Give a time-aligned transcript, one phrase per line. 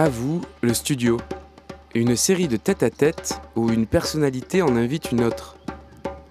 [0.00, 1.18] À vous, le studio.
[1.94, 5.58] Une série de tête-à-tête où une personnalité en invite une autre.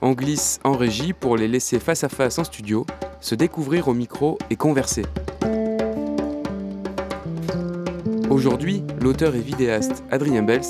[0.02, 2.88] On glisse en régie pour les laisser face à face en studio,
[3.22, 5.04] se découvrir au micro et converser.
[8.32, 10.66] Aujourd'hui, l'auteur et vidéaste Adrien Bels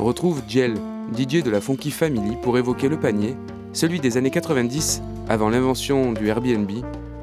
[0.00, 0.74] retrouve Jel,
[1.16, 3.36] DJ de la Funky Family, pour évoquer le panier,
[3.72, 6.72] celui des années 90, avant l'invention du Airbnb,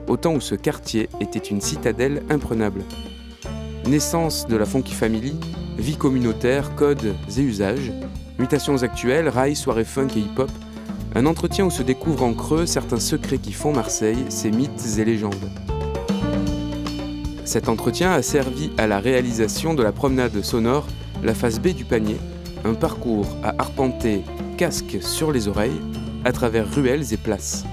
[0.08, 2.82] au temps où ce quartier était une citadelle imprenable.
[3.88, 5.34] Naissance de la Funky Family,
[5.78, 7.94] vie communautaire, codes et usages,
[8.38, 10.52] mutations actuelles, rails, soirées funk et hip-hop,
[11.16, 15.06] un entretien où se découvrent en creux certains secrets qui font Marseille, ses mythes et
[15.06, 15.50] légendes.
[17.46, 20.86] Cet entretien a servi à la réalisation de la promenade sonore,
[21.24, 22.18] la face B du panier,
[22.66, 24.24] un parcours à arpenter
[24.58, 25.82] casque sur les oreilles
[26.26, 27.64] à travers ruelles et places.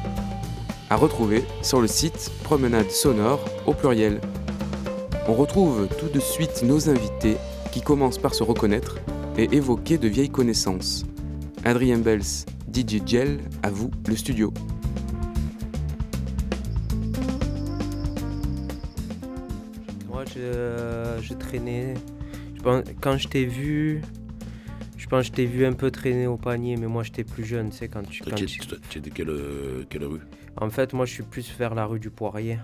[0.91, 4.21] À retrouver sur le site Promenade Sonore au pluriel.
[5.29, 7.37] On retrouve tout de suite nos invités
[7.73, 8.99] qui commencent par se reconnaître
[9.39, 11.05] et évoquer de vieilles connaissances.
[11.65, 12.23] Adrien Bels,
[12.73, 14.53] DJ Gel, à vous le studio.
[20.09, 21.95] Moi, je, je traînais.
[22.57, 24.03] Je pense, quand je t'ai vu,
[24.97, 27.45] je pense que je t'ai vu un peu traîner au panier, mais moi j'étais plus
[27.45, 28.23] jeune, tu sais, quand tu.
[28.23, 30.21] Quand Tu tu- tu es de quelle, euh, quelle rue?
[30.57, 32.59] En fait, moi je suis plus vers la rue du Poirier,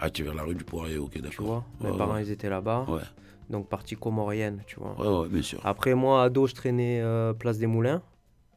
[0.00, 1.64] Ah, tu es vers la rue du Poirier, ok, tu d'accord.
[1.80, 2.22] Mes Ouais, parents ouais.
[2.22, 3.00] ils étaient là-bas, Ouais,
[3.50, 4.94] donc partie comorienne, tu vois.
[4.98, 5.60] ouais, ouais, bien sûr.
[5.64, 8.02] Après, moi, ado, je traînais euh, place des Moulins,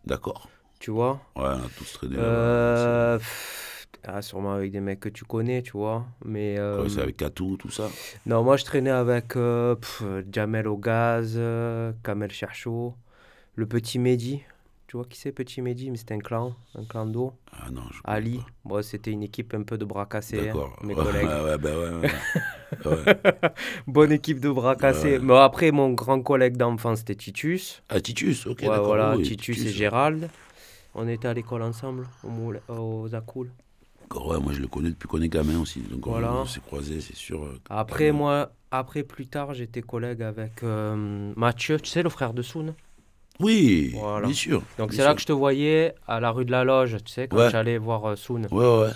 [0.06, 0.50] D'accord.
[0.80, 1.22] tu vois.
[1.36, 2.24] Ouais, on a tous traîné là-bas.
[2.24, 3.20] Euh,
[4.04, 6.06] ah, sûrement avec des mecs que tu connais, tu vois.
[6.26, 6.56] Mais.
[6.56, 7.90] c'est- euh, c'est avec Katou, tout ça.
[8.26, 12.94] Non, moi je traînais avec euh, pff, Jamel au gaz, euh, Kamel Cherchou,
[13.56, 14.44] le petit Mehdi.
[14.88, 17.34] Tu vois qui c'est, petit Mehdi Mais c'était un clan, un clan d'eau.
[17.52, 18.38] Ah non, je Ali.
[18.38, 18.46] pas.
[18.64, 20.80] Bon, c'était une équipe un peu de bras cassés, hein, D'accord.
[20.82, 21.28] mes ouais, collègues.
[21.28, 21.90] Ouais, ouais, bah ouais.
[21.90, 22.10] ouais.
[22.86, 23.52] Ouais.
[23.88, 25.20] Bonne équipe de bras cassés.
[25.20, 27.84] Mais après, mon grand collègue d'enfance, c'était Titus.
[27.90, 30.30] Ah, Titus, ok, voilà, oui, Titus, et Gérald.
[30.96, 33.52] On était à l'école ensemble, au Moulin- aux Acoul.
[34.02, 35.82] D'accord, ouais, moi je le connais depuis qu'on est gamin aussi.
[35.82, 36.34] Donc on- Voilà.
[36.34, 37.44] on s'est croisés, c'est sûr.
[37.44, 42.34] euh, Après, moi, après, plus tard, j'étais collègue avec euh, Mathieu, tu sais, le frère
[42.34, 42.74] de Soun?
[43.40, 44.26] Oui, Voilà.
[44.28, 44.64] bien sûr.
[44.78, 47.28] Donc c'est là que je te voyais à la rue de la Loge, tu sais,
[47.28, 47.50] quand Ouais.
[47.52, 48.48] j'allais voir euh, Soun.
[48.52, 48.90] Ouais, ouais.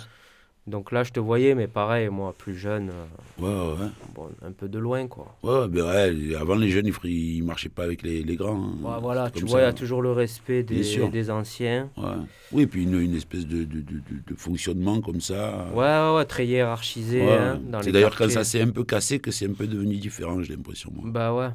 [0.64, 4.52] Donc là, je te voyais, mais pareil, moi, plus jeune, euh, Ouais, ouais, bon, un
[4.52, 5.34] peu de loin, quoi.
[5.42, 8.62] Ouais, ben ouais, avant les jeunes, ils, ils marchaient pas avec les, les grands.
[8.62, 8.76] hein.
[8.80, 11.90] Ouais, voilà, tu vois, il y a toujours le respect des, des anciens.
[11.96, 12.04] Ouais.
[12.52, 15.66] Oui, puis une, une espèce de, de, de, fonctionnement comme ça.
[15.74, 19.48] Ouais, ouais, très hiérarchisé hein, c'est d'ailleurs quand ça s'est un peu cassé que c'est
[19.48, 20.92] un peu devenu différent, j'ai l'impression.
[20.94, 21.10] moi.
[21.10, 21.48] Bah ouais.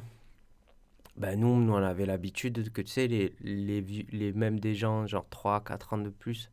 [1.18, 3.80] Bah nous, nous, on avait l'habitude que, tu sais, les, les,
[4.12, 6.50] les mêmes des gens, genre 3, 4 ans de plus,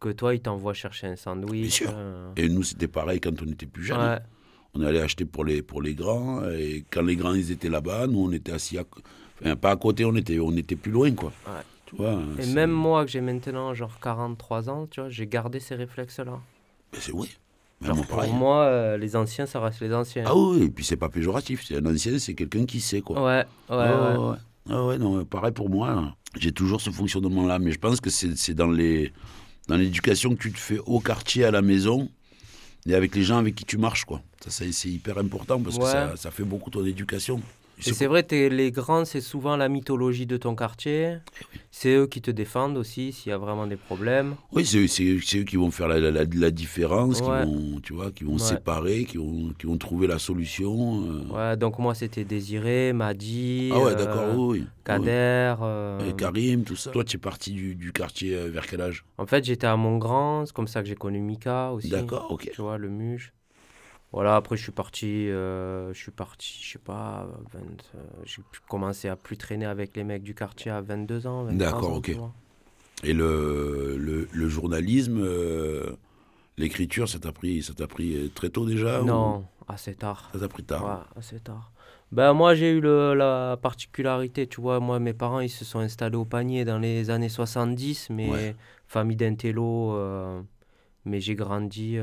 [0.00, 1.60] que toi, ils t'envoient chercher un sandwich.
[1.62, 1.90] Bien sûr.
[1.94, 3.98] euh, Et nous, c'était pareil quand on était plus jeunes.
[4.00, 4.18] ouais.
[4.74, 6.48] On allait acheter pour les, pour les grands.
[6.50, 8.84] Et quand les grands, ils étaient là-bas, nous, on était assis à...
[9.42, 11.32] Enfin, pas à côté, on était, on était plus loin, quoi.
[11.46, 11.62] Ouais.
[11.86, 15.58] Tu vois Et même moi, que j'ai maintenant genre 43 ans, tu vois, j'ai gardé
[15.58, 16.38] ces réflexes-là.
[16.92, 17.36] Mais c'est oui.
[17.82, 20.24] Genre, pour moi, euh, les anciens, ça reste les anciens.
[20.26, 21.64] Ah oui, et puis c'est pas péjoratif.
[21.66, 23.22] C'est un ancien, c'est quelqu'un qui sait, quoi.
[23.24, 24.16] Ouais, ouais, ouais.
[24.30, 24.36] Ouais.
[24.68, 25.88] Ah ouais, non, pareil pour moi.
[25.90, 26.14] hein.
[26.38, 29.12] J'ai toujours ce fonctionnement-là, mais je pense que c'est dans les
[29.68, 32.08] dans l'éducation que tu te fais au quartier, à la maison,
[32.86, 34.20] et avec les gens avec qui tu marches, quoi.
[34.44, 37.40] Ça, ça, c'est hyper important parce que ça, ça fait beaucoup ton éducation.
[37.86, 41.16] Et c'est vrai, les grands, c'est souvent la mythologie de ton quartier.
[41.40, 44.34] Eh C'est eux qui te défendent aussi s'il y a vraiment des problèmes.
[44.52, 47.44] Oui, c'est eux qui vont faire la, la- la- la différence, Ouais.
[47.44, 48.38] qui vont, tu vois, qui vont Ouais.
[48.38, 51.04] séparer, qui vont, qui vont trouver la solution.
[51.04, 51.32] euh.
[51.32, 54.64] Ouais, donc moi, c'était Désiré, Madi, Ah ouais, euh, oui.
[54.84, 55.54] Kader.
[55.60, 55.66] Oui.
[55.66, 56.90] euh, Karim, tout ça.
[56.90, 59.04] Toi, tu es parti du, du quartier euh, vers quel âge?
[59.18, 61.88] En fait, j'étais à Montgrand, c'est comme ça que j'ai connu Mika aussi.
[61.90, 62.50] D'accord, ok.
[62.52, 63.32] Tu vois, le Muge.
[64.12, 67.60] Voilà, après, je suis parti, euh, je suis parti, je sais pas, 20,
[67.94, 71.44] euh, j'ai commencé à plus traîner avec les mecs du quartier à 22 ans.
[71.44, 72.16] 23 D'accord, ok.
[73.04, 75.92] Et le, le, le journalisme, euh,
[76.58, 79.06] l'écriture, ça t'a pris, ça t'a pris très tôt déjà ou?
[79.06, 80.30] Non, assez tard.
[80.32, 81.72] Ça t'a pris tard Ouais, assez tard.
[82.12, 85.78] Ben, moi, j'ai eu le- la particularité, tu vois, moi, mes parents, ils se sont
[85.78, 88.56] installés au panier dans les années 70, mais Ouais.
[88.88, 89.94] famille d'intello,
[91.04, 91.98] mais j'ai grandi...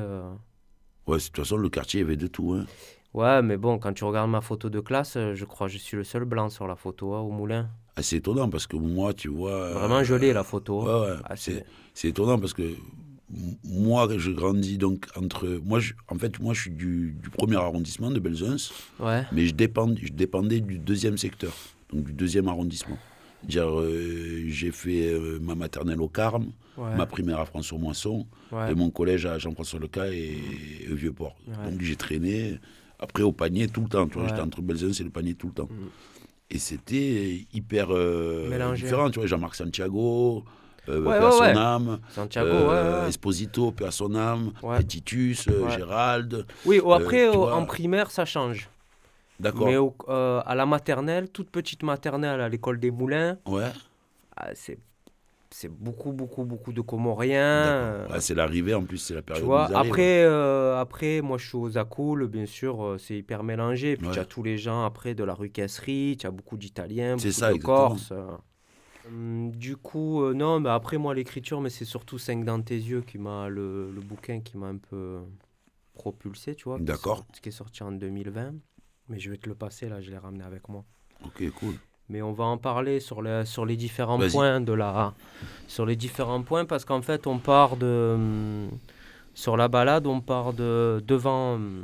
[1.08, 2.54] Ouais, de toute façon, le quartier, il y avait de tout.
[2.54, 2.66] Hein.
[3.14, 5.78] Ouais, mais bon, quand tu regardes ma photo de classe, euh, je crois que je
[5.78, 7.70] suis le seul blanc sur la photo hein, au moulin.
[7.96, 9.72] Ah, c'est étonnant parce que moi, tu vois.
[9.72, 10.82] Vraiment, euh, je l'ai, la photo.
[10.82, 11.02] hein.
[11.02, 11.18] Ouais, ouais.
[11.24, 11.66] Ah, c'est,
[12.04, 12.76] étonnant parce que
[13.64, 15.48] moi, je grandis donc entre.
[15.66, 19.46] Moi, je- en fait, moi, je suis du, du premier arrondissement de Belzunce, Ouais, mais
[19.48, 21.54] je, dépend, je dépendais du deuxième secteur,
[21.92, 22.98] donc du deuxième arrondissement.
[23.50, 28.72] Euh, j'ai fait euh, ma maternelle au Carme, ouais, ma primaire à François-Moisson, ouais.
[28.72, 30.38] et mon collège à Jean-François Leca et,
[30.82, 31.36] et au Vieux-Port.
[31.48, 31.72] Ouais.
[31.72, 32.60] Donc j'ai traîné
[33.00, 34.08] Après, au panier, tout le temps.
[34.08, 35.70] Tu vois, j'étais entre Belzins et le panier tout le temps.
[35.70, 35.88] Mm.
[36.50, 39.10] Et c'était hyper euh, différent.
[39.10, 40.44] Tu vois, Jean-Marc Santiago,
[40.90, 42.00] euh, âme.
[42.10, 42.72] Santiago.
[43.08, 43.74] Esposito.
[44.64, 44.78] Ouais.
[44.80, 45.48] Petitus.
[45.76, 46.46] Gérald.
[46.66, 47.56] Oui, oh, après, vois.
[47.56, 48.70] en primaire, ça change.
[49.40, 49.68] D'accord.
[49.68, 53.72] Mais au- euh, à la maternelle, toute petite maternelle à l'école des Moulins, Ouais.
[54.36, 54.80] ah, c'est
[55.50, 57.40] c'est beaucoup, beaucoup, beaucoup de Comoriens.
[57.42, 58.16] euh, D'accord.
[58.16, 59.46] Ouais, c'est l'arrivée, en plus, c'est la Tu période.
[59.46, 59.92] vois, où arrivent.
[59.92, 63.96] après, euh, après, moi je suis aux Acoul, bien sûr, euh, c'est hyper mélangé.
[63.96, 64.14] Puis Ouais.
[64.14, 67.30] tu as tous les gens après de la rue Casserie, tu as beaucoup d'Italiens, beaucoup
[67.32, 67.88] ça, de exactement.
[67.90, 68.12] Corses.
[68.12, 68.28] euh.
[69.08, 72.76] Hum, Du coup, euh, non, mais après, moi, l'écriture, mais c'est surtout 5 dans tes
[72.76, 75.20] yeux qui m'a, le, le bouquin qui m'a un peu
[75.94, 76.78] propulsé, tu vois.
[76.80, 77.18] D'accord.
[77.20, 78.54] sort- Qui est sorti en 2020.
[79.10, 80.84] Mais je vais te le passer, là, je l'ai ramené avec moi.
[81.26, 81.76] Ok, cool.
[82.10, 85.14] Mais on va en parler sur les, sur les différents points de la
[85.68, 88.68] sur les différents points parce qu'en fait on part de
[89.34, 91.84] sur la balade on part de devant hum,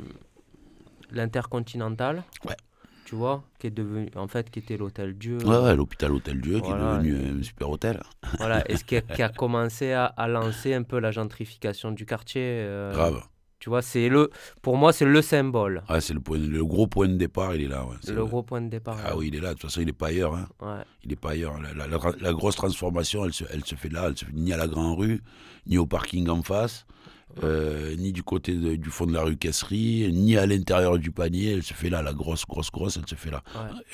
[1.10, 2.22] l'intercontinental.
[2.46, 2.56] Ouais.
[3.04, 5.36] Tu vois, qui est devenu en fait qui était l'hôtel Dieu.
[5.44, 8.02] Ouais, ouais, l'hôpital Hôtel Dieu qui est devenu un super hôtel.
[8.38, 11.92] Voilà, et ce qui a, qui a commencé à, à lancer un peu la gentrification
[11.92, 12.40] du quartier.
[12.42, 13.22] euh, Grave.
[13.64, 14.28] Tu vois, c'est le
[14.60, 17.62] pour moi c'est le symbole, Ah, c'est le, point, le gros point de départ, il
[17.62, 17.86] est là.
[17.86, 17.96] ouais.
[18.02, 18.98] C'est le gros point de départ.
[19.02, 19.48] Ah oui, il est là.
[19.48, 20.34] De toute façon, il n'est pas ailleurs.
[20.34, 20.46] hein.
[20.60, 20.84] Ouais.
[21.02, 21.58] Il n'est pas ailleurs.
[21.62, 24.08] La, la- la- la grosse transformation, elle se, elle se fait là.
[24.08, 25.22] Elle se fait ni à la Grand Rue,
[25.66, 26.84] ni au parking en face,
[27.42, 31.10] euh, ni du côté de- du fond de la rue Casserie, ni à l'intérieur du
[31.10, 31.52] panier.
[31.54, 32.02] Elle se fait là.
[32.02, 33.42] La grosse, grosse, grosse, elle se fait là.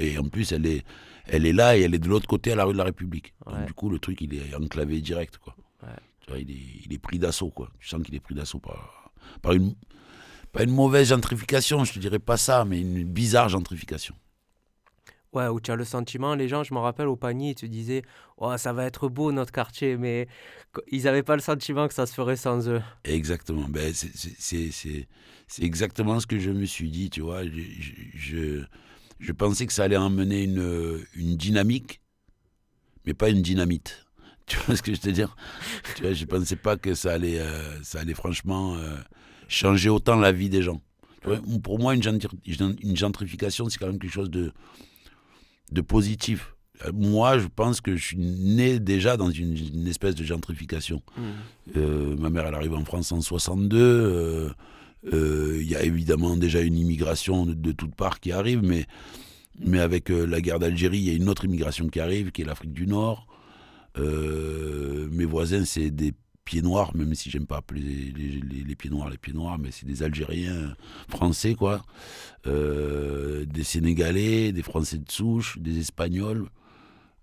[0.00, 0.82] Et en plus, elle est,
[1.28, 3.34] elle est là et elle est de l'autre côté à la rue de la République.
[3.46, 5.38] Donc, du coup, le truc, il est enclavé direct.
[5.38, 5.55] Quoi.
[6.23, 7.50] Tu vois, il, est, il est pris d'assaut.
[7.50, 7.69] quoi.
[7.78, 9.00] Tu sens qu'il est pris d'assaut par,
[9.42, 9.74] par une.
[10.52, 14.16] Pas une mauvaise gentrification, je te dirais pas ça, mais une bizarre gentrification.
[15.32, 17.66] Ouais, où tu as le sentiment, les gens, je me rappelle au panier, ils te
[17.66, 18.02] disaient
[18.36, 20.26] oh, ça va être beau notre quartier, mais
[20.90, 22.82] ils n'avaient pas le sentiment que ça se ferait sans eux.
[23.04, 23.66] Exactement.
[23.68, 25.08] Ben, c'est-
[25.60, 27.44] exactement ce que je me suis dit, tu vois.
[27.44, 27.50] Je,
[28.14, 28.64] je,
[29.20, 32.00] je, pensais que ça allait emmener une, une dynamique,
[33.06, 34.06] mais pas une dynamite.
[34.46, 35.36] Tu vois ce que je veux dire?
[35.94, 38.96] Tu vois, Je pensais pas que ça allait, euh, ça allait franchement euh,
[39.50, 40.81] changer autant la vie des gens.
[41.62, 42.29] Pour moi, une, gentri-
[42.82, 44.52] une gentrification, c'est quand même quelque chose de,
[45.73, 46.55] de positif.
[46.87, 51.02] Euh, Moi, je pense que je suis né déjà dans une, une espèce de gentrification.
[51.76, 53.76] Euh, ma mère, elle arrive en France en 62.
[53.79, 54.49] euh,
[55.12, 58.87] euh, Il y a évidemment déjà une immigration de, de toutes parts qui arrive, mais,
[59.62, 62.47] mais avec la guerre d'Algérie, il y a une autre immigration qui arrive, qui est
[62.47, 63.26] l'Afrique du Nord.
[63.99, 66.14] Mes voisins, c'est des
[66.50, 69.56] pieds noirs, même si j'aime pas appeler les, les- les pieds noirs les pieds noirs,
[69.58, 70.75] mais c'est des Algériens
[71.08, 71.85] français, quoi.
[72.47, 76.49] Euh, des Sénégalais, des Français de souche, des Espagnols,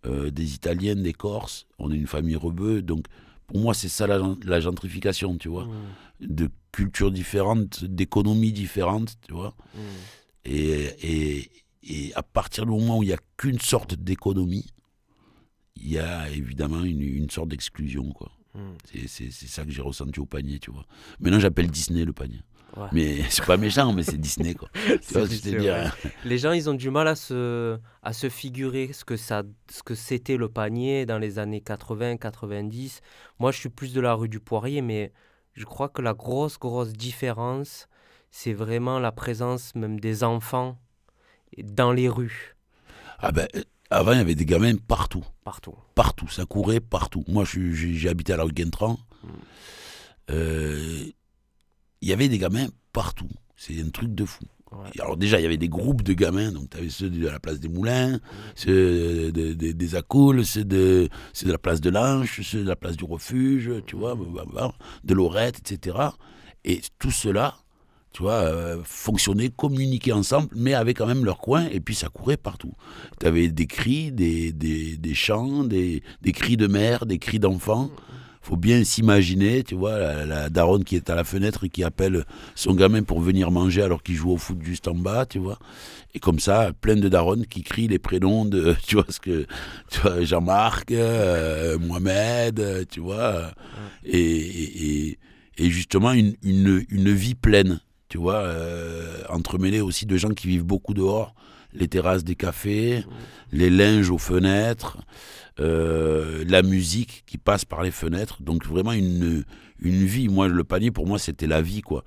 [0.06, 1.66] euh, des Italiens, des Corses.
[1.78, 3.06] On est une famille rebeu, donc
[3.48, 5.66] pour moi, c'est ça la, la gentrification, tu vois.
[5.66, 9.56] Mmh, De cultures différentes, d'économies différentes, tu vois.
[9.76, 9.80] mmh.
[10.46, 11.52] Et, et,
[11.84, 14.68] et à partir du moment où il n'y a qu'une sorte d'économie,
[15.76, 18.32] il y a évidemment une, une sorte d'exclusion, quoi.
[18.58, 19.08] Mmh.
[19.08, 20.86] C'est- ça que j'ai ressenti au panier, tu vois.
[21.20, 22.42] Maintenant, j'appelle Disney le panier.
[22.76, 22.88] Ouais.
[22.92, 24.70] Mais c'est pas méchant, mais c'est Disney, quoi.
[24.74, 25.70] Tu vois ce que je ouais.
[25.70, 25.92] hein
[26.26, 29.84] Les gens, ils ont du mal à se, à se figurer ce que, ça, ce
[29.84, 33.02] que c'était le panier dans les années 80, 90.
[33.40, 35.14] Moi, je suis plus de la rue du Poirier, mais
[35.54, 37.88] je crois que la grosse, grosse différence,
[38.32, 40.78] c'est vraiment la présence même des enfants
[41.64, 42.56] dans les rues,
[43.20, 45.24] Ah ben, euh, avant, il y avait des gamins partout.
[45.44, 45.74] partout.
[45.96, 47.24] Partout, ça courait partout.
[47.28, 48.98] Moi, j'ai habité à la rue Guintran.
[50.30, 51.06] Euh,
[52.02, 53.30] Il y avait des gamins partout.
[53.56, 54.44] C'est un truc de fou.
[54.72, 54.90] Ouais.
[55.00, 56.52] Alors déjà, il y avait des groupes de gamins.
[56.52, 58.20] Donc, tu avais ceux de la place des Moulins,
[58.54, 62.68] ceux de- de- des Acoules, ceux de, ceux de la place de l'Anche, ceux de
[62.68, 64.72] la place du Refuge, tu vois, bah, bah,
[65.04, 65.98] de Lorette, etc.
[66.66, 67.56] Et tout cela,
[68.18, 72.10] tu vois, euh, fonctionnait, communiquait ensemble, mais avaient quand même leur coin, et puis ça
[72.10, 72.74] courait partout.
[73.20, 77.38] Tu avais des cris, des, des, des chants, des, des cris de mère, des cris
[77.38, 77.92] d'enfants.
[78.42, 81.84] faut bien s'imaginer, tu vois, la, la daronne qui est à la fenêtre et qui
[81.84, 85.38] appelle son gamin pour venir manger alors qu'il joue au foot juste en bas, tu
[85.38, 85.60] vois.
[86.16, 89.46] Et comme ça, plein de daronnes qui crient les prénoms de, tu vois, ce que,
[89.92, 93.52] tu vois, Jean-Marc, euh, Mohamed, tu vois.
[94.04, 95.20] Et, et, et-
[95.60, 100.48] et justement, une, une, une vie pleine, tu vois, euh, entremêlée aussi de gens qui
[100.48, 101.36] vivent beaucoup dehors,
[101.74, 103.04] les terrasses des cafés,
[103.52, 104.98] les linges aux fenêtres,
[105.60, 108.42] euh, la musique qui passe par les fenêtres.
[108.42, 109.44] Donc vraiment une,
[109.80, 110.30] une vie.
[110.30, 112.04] Moi, le panier, pour moi, c'était la vie, quoi.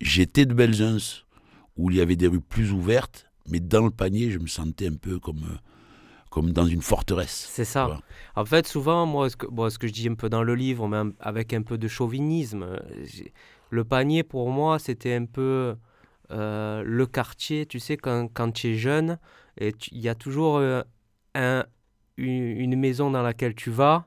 [0.00, 1.22] J'étais de Belzins,
[1.76, 4.88] où il y avait des rues plus ouvertes, mais dans le panier, je me sentais
[4.88, 5.56] un peu comme, euh,
[6.30, 7.48] comme dans une forteresse.
[7.50, 7.86] C'est ça.
[7.86, 8.00] Voilà.
[8.36, 10.54] En fait, souvent, moi, ce que, bon, ce que je dis un peu dans le
[10.54, 12.78] livre, mais avec un peu de chauvinisme, euh,
[13.70, 15.76] le panier, pour moi, c'était un peu
[16.30, 19.18] euh, le quartier, tu sais, quand, quand tu es jeune,
[19.60, 20.82] il y a toujours euh,
[21.34, 21.64] un,
[22.16, 24.06] une, maison dans laquelle tu vas,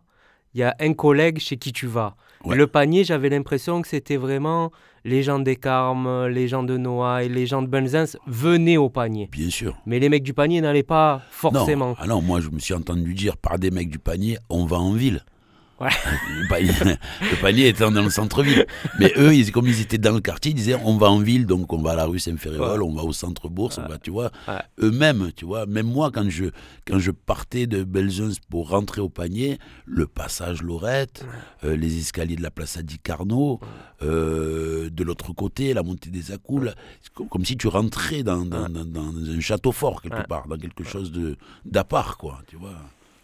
[0.53, 2.15] il y a un collègue chez qui tu vas.
[2.47, 4.71] Le panier, j'avais l'impression que c'était vraiment
[5.03, 9.29] les gens des Carmes, les gens de Noailles, les gens de Benzins venaient au panier.
[9.31, 9.77] Bien sûr.
[9.85, 11.89] Mais les mecs du panier n'allaient pas forcément.
[11.89, 11.95] Non.
[11.99, 14.77] Ah non, moi je me suis entendu dire par des mecs du panier, on va
[14.77, 15.23] en ville.
[16.41, 16.47] Le,
[17.41, 18.65] panier, était dans le centre-ville.
[18.99, 21.45] Mais eux, ils, comme ils étaient dans le quartier, ils disaient on va en ville,
[21.45, 24.31] donc on va à la rue Saint-Féréol, on va au centre-bourse, on va, tu vois.
[24.79, 25.65] Eux-mêmes, tu vois.
[25.65, 26.45] Même moi, quand je,
[26.85, 31.25] quand je partais de Belzunce pour rentrer au panier, le passage Lorette,
[31.63, 33.59] euh, les escaliers de la place Adi Carnot,
[34.03, 36.73] euh, de l'autre côté, la montée des Accoules,
[37.29, 41.11] comme, si tu rentrais dans, dans, dans, un château fort, quelque part, dans quelque chose
[41.65, 42.75] d'à-part, quoi, tu vois.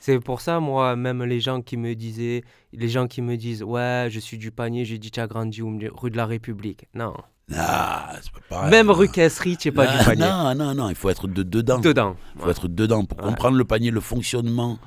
[0.07, 3.61] C'est pour ça, moi, même les gens qui me disaient, les gens qui me disent,
[3.61, 6.85] ouais, je suis du panier, j'ai dit, tu as grandi rue de la République.
[6.93, 7.13] Non.
[7.53, 8.13] Ah,
[8.47, 10.21] pas Même rue Casserie, tu n'es pas du panier.
[10.21, 11.79] Non, non, non, il faut être de dedans.
[11.79, 12.15] Dedans.
[12.37, 14.79] Il faut être dedans pour comprendre le panier, le fonctionnement,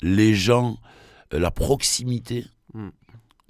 [0.00, 0.78] les gens,
[1.34, 2.88] euh, la proximité hmm.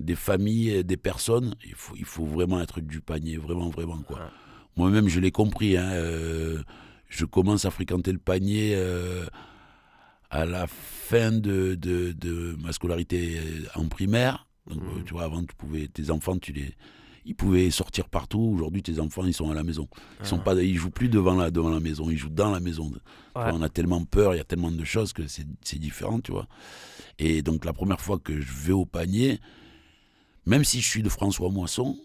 [0.01, 1.55] des familles, des personnes.
[1.65, 3.99] Il faut, il faut vraiment être du panier, vraiment, vraiment.
[3.99, 4.19] quoi.
[4.77, 5.77] Moi-même, je l'ai compris.
[5.77, 6.61] Hein, euh,
[7.09, 8.73] je commence à fréquenter le panier.
[8.75, 9.27] Euh,
[10.35, 13.41] à la fin de, de, ma scolarité
[13.77, 14.49] en primaire.
[14.67, 15.05] Donc, mmh.
[15.05, 16.75] tu vois, avant, tu pouvais, tes enfants, tu les,
[17.25, 18.41] ils pouvaient sortir partout.
[18.41, 19.89] Aujourd'hui, tes enfants, ils sont à la maison.
[20.21, 20.45] Ils sont ah.
[20.45, 22.91] pas, ils jouent plus devant la, devant la maison, ils jouent dans la maison.
[23.37, 26.49] on a tellement peur, il y a tellement de choses que c'est différent, tu vois.
[27.21, 29.39] Et donc, la première fois que je vais au panier,
[30.47, 31.97] même si je suis de François Moisson,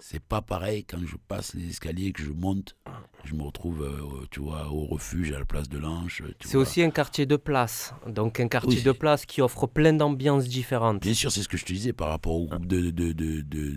[0.00, 2.76] c'est pas pareil quand je passe les escaliers que je monte.
[3.24, 6.22] Je me retrouve, euh, tu vois, au refuge à la place de l'Anche.
[6.40, 10.48] C'est aussi un quartier de place, donc un quartier de place qui offre plein d'ambiances
[10.48, 11.02] différentes.
[11.02, 13.42] Bien sûr, c'est ce que je te disais par rapport au groupe de, de, de,
[13.42, 13.76] de,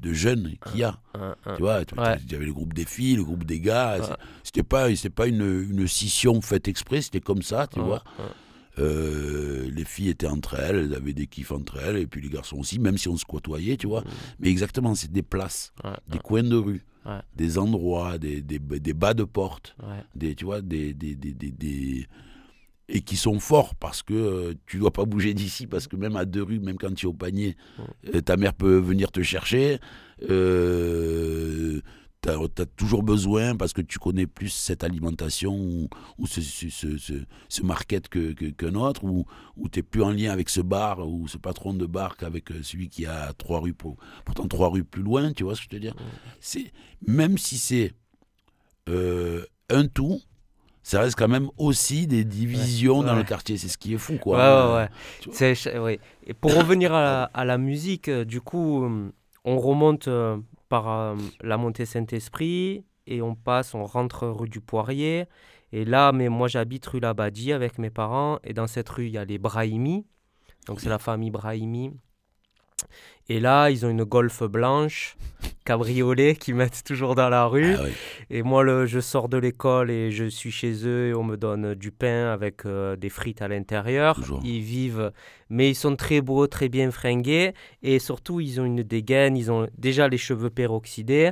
[0.00, 0.98] de jeunes qu'il y a.
[1.56, 1.82] tu vois,
[2.24, 3.98] il y avait le groupe des filles, le groupe des gars.
[4.42, 8.02] C'était pas, pas une, une scission faite exprès, c'était comme ça, tu vois.
[8.78, 12.30] Euh, les filles étaient entre elles, elles avaient des kiffs entre elles, et puis les
[12.30, 14.00] garçons aussi, même si on se côtoyait, tu vois.
[14.00, 14.10] Mmh.
[14.40, 15.72] Mais exactement, c'est des places,
[16.08, 16.84] des coins de rue,
[17.36, 19.76] des endroits, des, des, des, bas de porte,
[20.14, 22.06] des, tu vois, des, des, des,
[22.88, 26.16] et qui sont forts parce que euh, tu dois pas bouger d'ici, parce que même
[26.16, 27.56] à deux rues, même quand tu es au panier,
[28.14, 29.78] euh, ta mère peut venir te chercher.
[30.28, 31.80] Euh,
[32.22, 35.54] tu as, toujours besoin, parce que tu connais plus cette alimentation
[36.18, 36.68] ou, ce, ce,
[37.48, 39.26] ce, market qu'un que, autre, ou,
[39.56, 42.50] ou tu n'es plus en lien avec ce bar ou ce patron de bar qu'avec
[42.52, 45.62] euh, celui qui a trois rues, pour, pourtant trois rues plus loin, tu vois ce
[45.62, 45.96] que je veux dire?
[46.40, 46.72] C'est
[47.06, 47.92] Même si c'est
[48.88, 50.20] euh, un tout,
[50.84, 53.56] ça reste quand même aussi des divisions dans le quartier.
[53.56, 54.36] C'est ce qui est fou, quoi.
[54.38, 54.88] Ouais,
[55.26, 56.00] ouais, ouais.
[56.26, 59.12] Et pour revenir à, à, la musique, euh, du coup,
[59.44, 60.08] on remonte
[60.72, 65.26] par euh, la montée Saint-Esprit et on passe, on rentre rue du Poirier.
[65.70, 69.12] Et là, mais moi j'habite rue Labadie avec mes parents et dans cette rue il
[69.12, 70.06] y a les Brahimi.
[70.66, 71.92] Donc c'est la famille Brahimi.
[73.28, 75.16] Et là, ils ont une Golf blanche,
[75.64, 77.76] cabriolet, qu'ils mettent toujours dans la rue.
[77.78, 77.84] Ah
[78.30, 81.36] et moi, le, je sors de l'école et je suis chez eux et on me
[81.36, 84.18] donne du pain avec euh, des frites à l'intérieur.
[84.42, 85.12] Ils vivent,
[85.50, 87.54] mais ils sont très beaux, très bien fringués.
[87.82, 91.30] Et surtout, ils ont une dégaine, ils ont déjà les cheveux peroxydés.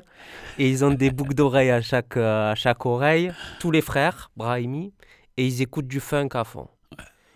[0.58, 3.32] Et ils ont des boucles d'oreilles à chaque, euh, à chaque oreille.
[3.58, 4.92] Tous les frères, Brahimi.
[5.36, 6.68] Et ils écoutent du funk à fond.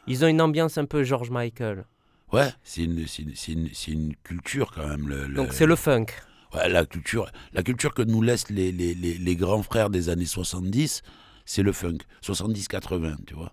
[0.06, 1.86] Ils ont une ambiance un peu George Michael.
[2.34, 3.06] Ouais, c'est une,
[3.48, 5.06] une, une, culture quand même.
[5.06, 6.06] Le, Donc c'est le funk.
[6.52, 10.26] Ouais, la culture, la culture que nous laissent les, les, les, grands frères des années
[10.26, 11.02] 70,
[11.44, 11.98] c'est le funk.
[12.24, 13.52] 70-80, tu vois.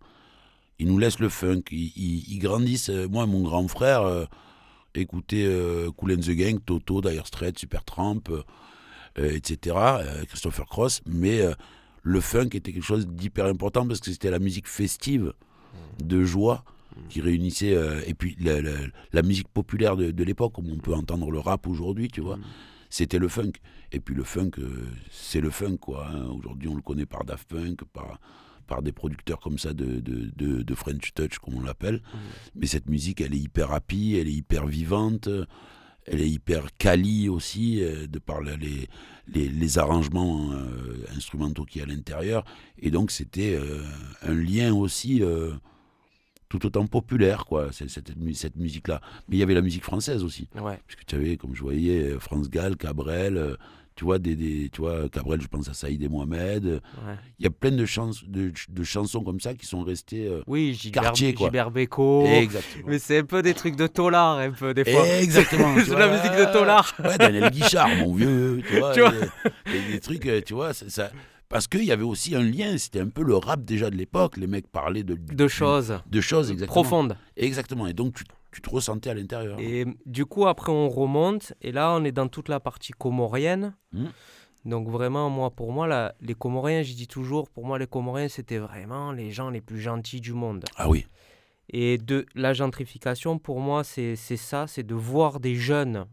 [0.80, 1.62] Ils nous laissent le funk.
[1.70, 2.90] Ils, grandissent.
[2.90, 4.26] Euh, moi, mon grand frère euh,
[4.96, 9.76] écoutait euh, Cool and the Gang, Toto, Dire Straits, Supertramp, euh, etc.,
[10.28, 11.02] Christopher Cross.
[11.06, 11.42] Mais
[12.02, 15.34] le funk était quelque chose d'hyper important parce que c'était la musique festive,
[16.04, 16.64] de joie
[17.10, 21.39] qui réunissait euh, et puis la, musique populaire de, l'époque comme on peut entendre le
[21.39, 22.43] rap aujourd'hui tu vois mm.
[22.89, 23.53] c'était le funk
[23.91, 26.27] et puis le funk euh, c'est le funk quoi hein.
[26.27, 28.19] aujourd'hui on le connaît par Daft Punk par
[28.67, 32.17] par des producteurs comme ça de, de, de, French Touch comme on l'appelle mm.
[32.55, 35.27] mais cette musique elle est hyper happy elle est hyper vivante
[36.05, 38.88] elle est hyper quali aussi euh, de par les,
[39.27, 40.51] les, les arrangements
[41.15, 42.43] instrumentaux qui y a à l'intérieur
[42.79, 43.60] et donc c'était
[44.24, 45.21] un lien aussi
[46.51, 49.00] tout autant populaire, quoi, cette, cette musique-là.
[49.29, 50.50] Mais il y avait la musique française aussi.
[50.60, 50.77] Ouais.
[50.86, 53.55] Puisque tu avais, comme je voyais, France Gall, Cabrel, euh,
[53.96, 56.65] Tu vois, des, des- tu vois, Cabrel, je pense à Saïd et Mohamed.
[56.65, 57.15] Ouais.
[57.39, 60.27] Il y a plein de, chans- de, de chansons comme ça qui sont restées.
[60.27, 61.48] euh, Oui, Gilbert, Quartier, quoi.
[61.48, 62.25] Gilbert Bécaud.
[62.25, 62.86] Exactement.
[62.88, 65.05] Mais c'est un peu des trucs de tolard, un peu, des fois.
[65.08, 65.75] Exactement.
[65.86, 66.93] C'est la musique de Tolard.
[67.03, 68.62] Ouais, Daniel Guichard, mon vieux.
[68.67, 69.13] Tu vois, Tu vois.
[69.13, 70.89] et- et des trucs, euh, tu vois, ça.
[70.89, 71.12] ça-
[71.51, 74.38] parce qu'il y avait aussi un lien, c'était un peu le rap déjà de l'époque.
[74.38, 76.81] Les mecs parlaient de, De choses de choses exactement.
[76.81, 77.17] profondes.
[77.38, 77.88] Exactement.
[77.88, 79.60] Et donc, tu, tu te ressentais à l'intérieur.
[79.60, 81.53] Et du coup, après, on remonte.
[81.62, 83.75] Et là, on est dans toute la partie comorienne.
[83.91, 84.08] Hmm.
[84.65, 88.27] Donc, vraiment, moi, pour moi, là, les Comoriens, je dis toujours, pour moi, les Comoriens,
[88.27, 90.65] c'était vraiment les gens les plus gentils du monde.
[90.75, 91.08] Ah oui.
[91.70, 96.05] Et de la gentrification, pour moi, c'est c'est ça, c'est de voir des jeunes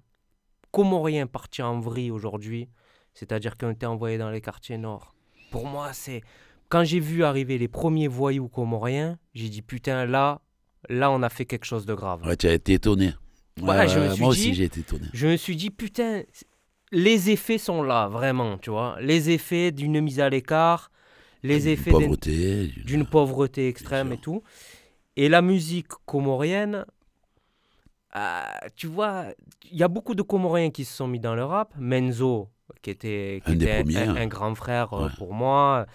[0.70, 2.68] comoriens partir en vrille aujourd'hui,
[3.12, 5.14] c'est-à-dire qui ont été envoyés dans les quartiers nord.
[5.50, 6.22] Pour moi, c'est...
[6.68, 10.40] Quand j'ai vu arriver les premiers voyous comoriens, j'ai dit, putain, là,
[10.90, 12.22] là, on a fait quelque chose de grave.
[12.26, 13.12] Ouais, tu as été étonné.
[13.62, 15.06] Ouais, je me suis moi dit- aussi, j'ai été étonné.
[15.12, 16.22] Je me suis dit, putain,
[16.92, 18.96] les effets sont là, vraiment, tu vois.
[19.00, 20.90] Les effets d'une mise à l'écart,
[21.42, 22.72] les D'une effets pauvreté.
[22.84, 24.42] d'une pauvreté extrême et tout.
[25.16, 26.84] Et la musique comorienne,
[28.16, 28.42] euh,
[28.76, 29.26] tu vois,
[29.70, 31.74] il y a beaucoup de Comoriens qui se sont mis dans le rap.
[31.78, 32.48] Menzo,
[32.82, 34.16] qui était, qui Un des était premiers, un, hein.
[34.16, 35.10] un grand frère euh, Ouais.
[35.18, 35.86] pour moi.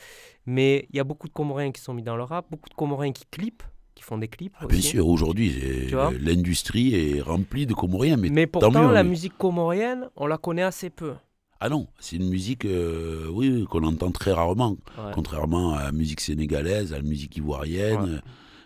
[0.46, 2.74] Mais il y a beaucoup de Comoriens qui sont mis dans le rap, beaucoup de
[2.74, 3.63] Comoriens qui clippent,
[3.96, 4.53] qui font des clips.
[4.60, 6.12] Ah, bien sûr, aujourd'hui, vois?
[6.20, 8.18] l'industrie est remplie de Comoriens.
[8.18, 9.10] Mais, Mais tant pourtant, mieux, la oui.
[9.10, 11.13] musique comorienne, on la connaît assez peu.
[11.60, 14.72] Ah non, c'est une musique, euh, oui, qu'on entend très rarement.
[14.98, 15.12] Ouais.
[15.13, 18.10] Contrairement à la musique sénégalaise, à la musique ivoirienne, Ouais.
[18.10, 18.20] euh,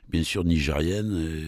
[0.09, 1.45] bien sûr nigérienne, euh,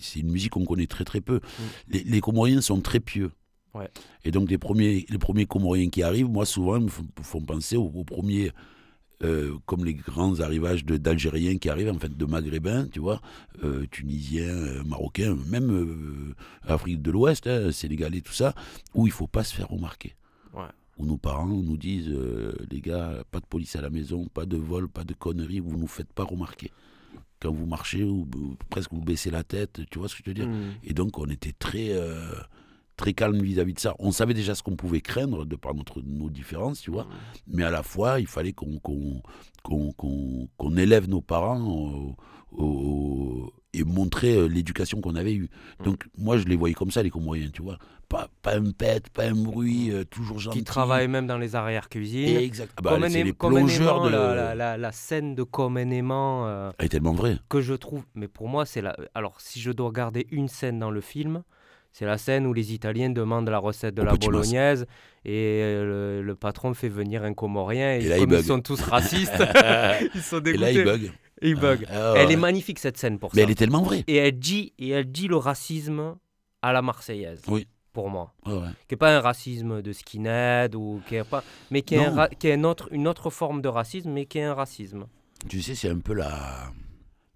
[0.00, 1.40] c'est une musique qu'on connaît très très peu.
[1.88, 3.32] Les, les Comoriens sont très pieux.
[3.74, 3.88] Ouais.
[4.24, 7.76] Et donc les premiers, les premiers Comoriens qui arrivent, moi souvent, me font, font penser
[7.76, 8.50] aux, aux premiers,
[9.22, 13.20] euh, comme les grands arrivages d'Algériens qui arrivent, en fait de Maghrébins, tu vois,
[13.64, 16.34] euh, Tunisiens, euh, Marocains, même euh,
[16.66, 18.54] Afrique de l'Ouest, hein, Sénégalais, tout ça,
[18.94, 20.14] où il faut pas se faire remarquer
[20.54, 20.64] Ouais.
[20.96, 22.12] où nos parents nous disent
[22.70, 25.76] les gars, pas de police à la maison, pas de vol, pas de conneries, vous
[25.76, 26.72] nous faites pas remarquer.
[27.40, 28.26] Quand vous marchez, ou,
[28.70, 30.48] presque vous baissez la tête, tu vois ce que je veux dire?
[30.48, 30.72] Mm.
[30.84, 32.32] Et donc on était très, euh,
[32.98, 33.94] très calme vis-à-vis de ça.
[33.98, 37.06] On savait déjà ce qu'on pouvait craindre de par notre, nos différences, tu vois.
[37.46, 39.22] Mais à la fois, il fallait qu'on qu'on
[39.62, 42.16] qu'on- qu'on- qu'on élève nos parents au-
[42.52, 45.48] au- et montrer euh, l'éducation qu'on avait eue.
[45.84, 47.78] Donc moi, je les voyais comme ça, les Comoriens, tu vois.
[48.08, 50.58] Pas, pas un pète, pas un bruit, euh, toujours gentil.
[50.58, 52.38] Qui travaillent même dans les arrières-cuisines.
[52.38, 52.72] Exact.
[52.78, 54.08] Ah bah, Comme c'est les plongeurs de.
[54.08, 57.38] la, la, la- la scène de comme un aimant euh, est tellement vraie.
[57.50, 58.96] que je trouve, mais pour moi c'est la.
[59.14, 61.42] Alors si je dois garder une scène dans le film,
[61.98, 64.86] c'est la scène où les Italiens demandent la recette de la bolognaise
[65.24, 68.80] et euh, le, le patron fait venir un Comorien et, là, comme ils sont tous
[68.82, 69.32] racistes,
[70.14, 70.84] ils sont Et dégoûtés.
[70.84, 71.12] là, bug.
[71.42, 71.86] Et ils bug.
[71.90, 72.32] Ah, Elle ouais.
[72.34, 73.44] est magnifique cette scène pour Mais ça.
[73.46, 74.04] elle est tellement vraie.
[74.06, 76.14] Et elle dit et elle dit le racisme
[76.62, 77.42] à la Marseillaise.
[77.48, 77.66] Oui.
[77.92, 78.68] Pour moi, Ouais, ouais.
[78.86, 82.28] qui est pas un racisme de skinhead ou qui est pas, mais qui est, un
[82.28, 85.06] qui est autre, une autre forme de racisme, mais qui est un racisme.
[85.48, 86.70] Tu sais, c'est un peu la,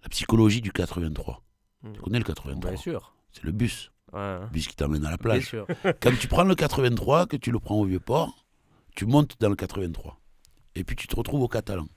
[0.03, 1.43] la psychologie du 83.
[1.81, 1.91] Mm.
[1.93, 3.13] Tu connais le 83 Bien sûr.
[3.33, 3.91] C'est le bus.
[4.13, 4.39] Ouais, hein.
[4.43, 5.47] Le bus qui t'emmène à la Bien plage.
[5.47, 5.67] sûr.
[6.01, 8.45] Quand tu prends le 83, que tu le prends au Vieux-Port,
[8.95, 10.19] tu montes dans le 83.
[10.75, 11.87] Et puis tu te retrouves au Catalan.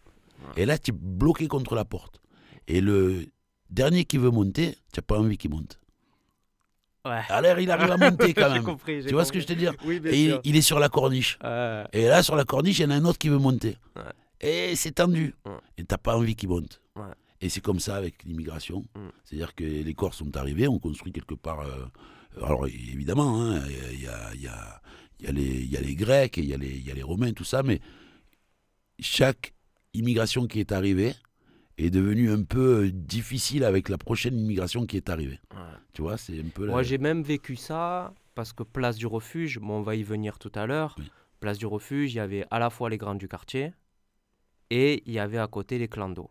[0.56, 2.20] Et là, tu es bloqué contre la porte.
[2.68, 3.26] Et le
[3.70, 5.78] dernier qui veut monter, tu n'as pas envie qu'il monte.
[7.04, 7.20] Ouais.
[7.28, 8.62] Alors, il arrive à monter quand même.
[8.64, 9.04] compris.
[9.06, 11.38] Tu vois ce que je te dis Oui, bien Et il, est sur la corniche.
[11.92, 13.76] Et là, sur la corniche, il y en a un autre qui veut monter.
[13.94, 14.02] Ouais.
[14.40, 15.34] Et c'est tendu.
[15.44, 15.52] Ouais.
[15.78, 16.80] Et t'as pas envie qu'il monte.
[17.40, 18.86] Et c'est comme ça avec l'immigration.
[18.96, 19.08] Mm.
[19.24, 21.60] C'est-à-dire que les Corses sont arrivés, on construit quelque part.
[21.60, 21.84] euh,
[22.42, 24.80] alors évidemment, hein, il y, a, il y, a,
[25.20, 27.44] il y, a les- il y a les Grecs, il y, a les- Romains, tout
[27.44, 27.80] ça, mais
[29.00, 29.54] chaque
[29.94, 31.14] immigration qui est arrivée
[31.78, 35.38] est devenue un peu euh, difficile avec la prochaine immigration qui est arrivée.
[35.54, 35.60] Ouais.
[35.92, 36.64] Tu vois, c'est un peu.
[36.66, 40.02] la- Moi, j'ai même vécu ça parce que Place du Refuge, bon, on va y
[40.02, 40.94] venir tout à l'heure.
[40.98, 41.10] Oui.
[41.40, 43.72] Place du Refuge, il y avait à la fois les grands du quartier
[44.70, 46.30] et il y avait à côté les clandos.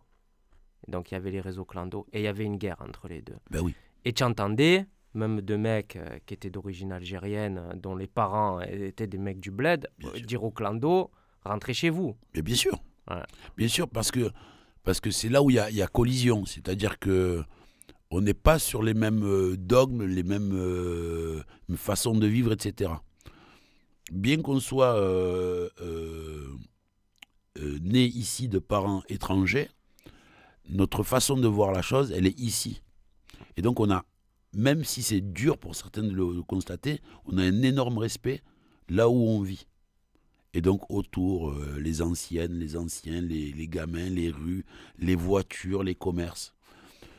[0.87, 3.21] Donc, il y avait les réseaux clandos et il y avait une guerre entre les
[3.21, 3.37] deux.
[3.49, 3.73] Ben oui.
[4.05, 8.61] Et tu entendais, même de mecs euh, qui étaient d'origine algérienne, euh, dont les parents
[8.61, 11.09] étaient des mecs du bled, euh, dire aux clandos,
[11.43, 12.15] rentrez chez vous.
[12.35, 12.79] Mais bien sûr.
[13.55, 14.31] Bien sûr, parce que
[14.83, 16.45] parce que c'est là où il y a, il y a collision.
[16.45, 17.43] C'est-à-dire que
[18.09, 21.43] on n'est pas sur les mêmes dogmes, les mêmes euh,
[21.75, 22.91] façons de vivre, etc.
[24.11, 24.99] Bien qu'on soit
[27.81, 29.69] né ici de parents étrangers,
[30.69, 32.81] notre façon de voir la chose, elle est ici.
[33.57, 34.05] Et donc on a,
[34.53, 38.41] même si c'est dur pour certains de le constater, on a un énorme respect
[38.89, 39.67] là où on vit.
[40.53, 44.65] Et donc autour, euh, les anciennes, les anciens, les, gamins, les rues,
[44.97, 46.53] les voitures, les commerces.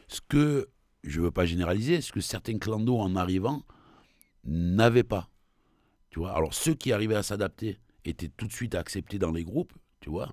[0.09, 0.68] Ce que,
[1.02, 3.62] je ne veux pas généraliser, ce que certains clandos en arrivant
[4.44, 5.28] n'avaient pas.
[6.09, 9.44] Tu vois Alors ceux qui arrivaient à s'adapter était tout de suite accepté dans les
[9.44, 10.28] groupes, tu vois.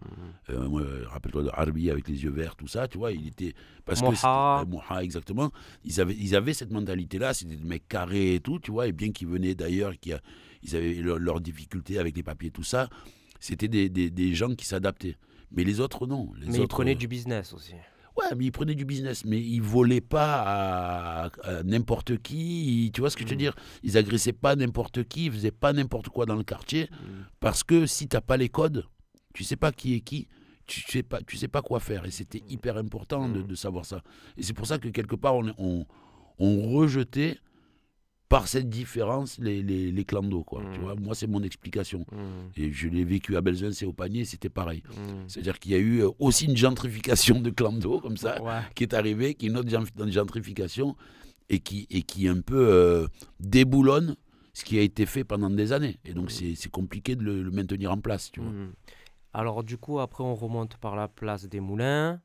[0.50, 0.76] Mhm.
[0.80, 3.12] Euh, rappelle-toi de Harbi avec les yeux verts, tout ça, tu vois.
[3.12, 3.54] Il était
[3.86, 4.62] parce que Moha.
[4.62, 5.52] euh, Moha, exactement.
[5.84, 7.34] Ils avaient, ils avaient cette mentalité-là.
[7.34, 8.88] C'était des mecs carrés et tout, tu vois.
[8.88, 10.20] Et bien qu'ils venaient d'ailleurs, qu'ils
[10.64, 12.90] ils avaient leur- leurs difficultés avec les papiers, tout ça.
[13.40, 15.18] C'était des, des- des gens qui s'adaptaient.
[15.52, 16.32] Mais les autres, non.
[16.40, 17.74] Les Mais ils autres, prenaient euh, du business aussi.
[18.16, 22.86] Ouais, mais ils prenaient du business, mais ils volaient pas à, à n'importe qui.
[22.86, 23.40] ils- Tu vois ce que je veux Mm.
[23.40, 23.56] dire?
[23.82, 26.90] Ils agressaient pas n'importe qui, ils faisaient pas n'importe quoi dans le quartier,
[27.40, 28.86] parce que si t'as pas les codes,
[29.34, 30.28] tu sais pas qui est qui.
[30.66, 33.48] Tu sais pas, tu sais pas quoi faire, et c'était hyper important de, Mm.
[33.48, 34.02] de savoir ça.
[34.38, 35.86] Et c'est pour ça que quelque part on, on,
[36.40, 37.38] on rejetait
[38.30, 40.64] par cette différence les, les, les clandos, quoi.
[40.74, 40.82] Tu Mm.
[40.84, 42.06] vois, moi c'est mon explication.
[42.56, 44.82] Et je l'ai vécu à Belzunce et au panier, c'était pareil.
[45.28, 48.62] C'est-à-dire qu'il y a eu euh, aussi une gentrification de clando comme ça Ouais.
[48.74, 50.96] qui est arrivé, qui est une autre gen- gentrification
[51.50, 53.08] et qui, et qui un peu euh,
[53.42, 54.16] déboulonne
[54.54, 55.98] ce qui a été fait pendant des années.
[56.06, 58.52] Et donc c'est c'est compliqué de le, le maintenir en place, tu vois.
[59.34, 62.22] Alors du coup, après, on remonte par la place des Moulins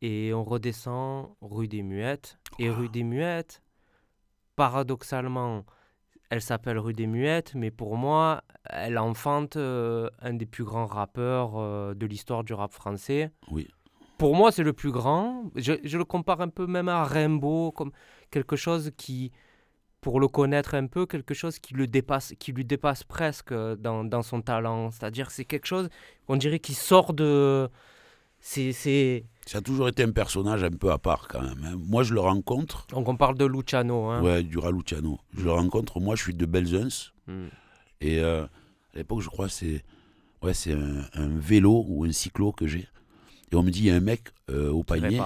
[0.00, 2.38] et on redescend rue des Muettes.
[2.58, 3.62] Et rue des Muettes,
[4.56, 5.64] paradoxalement,
[6.30, 10.86] elle s'appelle rue des Muettes, mais pour moi, elle enfante euh, un des plus grands
[10.86, 13.30] rappeurs euh, de l'histoire du rap français.
[13.50, 13.68] Oui.
[14.18, 15.44] Pour moi, c'est le plus grand.
[15.56, 17.92] Je, je le compare un peu même à Rimbaud, comme
[18.30, 19.32] quelque chose qui,
[20.02, 24.04] pour le connaître un peu, quelque chose qui, le dépasse, qui lui dépasse presque dans,
[24.04, 24.90] dans son talent.
[24.90, 25.88] C'est-à-dire que c'est quelque chose,
[26.28, 27.70] on dirait, qui sort de...
[28.40, 28.72] C'est...
[28.72, 29.24] c'est...
[29.46, 31.64] Ça a toujours été un personnage un peu à part quand même.
[31.64, 31.76] hein.
[31.78, 34.06] Moi je le rencontre, Donc on parle de Luciano.
[34.06, 34.22] Hein.
[34.22, 35.18] ouais, du Raluciano.
[35.36, 37.44] Je le rencontre, moi je suis de Belzunce Mm.
[38.00, 39.84] et euh, à l'époque je crois c'est
[40.42, 42.88] ouais, c'est un, un vélo ou un cyclo que j'ai.
[43.52, 45.20] Et on me dit il y a un mec euh, au panier,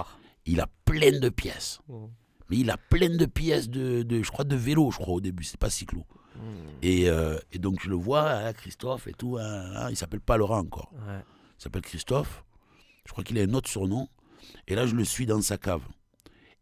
[0.45, 1.81] il a plein de pièces.
[1.89, 2.05] Mm.
[2.51, 5.21] Mais il a plein de pièces de, de je crois, de vélo, je crois, au
[5.21, 5.45] début.
[5.45, 6.07] C'est pas cyclo.
[6.37, 6.41] Mm.
[6.83, 9.39] Et, euh, et donc, je le vois, hein, Christophe et tout.
[9.39, 10.93] hein, hein, il s'appelle pas Laurent encore.
[10.93, 11.21] Ouais.
[11.59, 12.45] Il s'appelle Christophe.
[13.07, 14.09] Je crois qu'il a un autre surnom.
[14.69, 15.83] Et là, je le suis dans sa cave.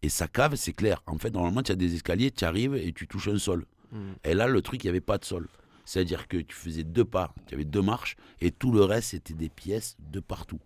[0.03, 1.03] Et sa cave, c'est clair.
[1.07, 3.67] En fait, normalement, tu as des escaliers, tu arrives et tu touches un sol.
[3.93, 3.99] Mm.
[4.25, 5.49] Et là, le truc, il n'y avait pas de sol.
[5.85, 9.35] C'est-à-dire que tu faisais deux pas, tu avais deux marches, et tout le reste, c'était
[9.35, 10.61] des pièces de partout.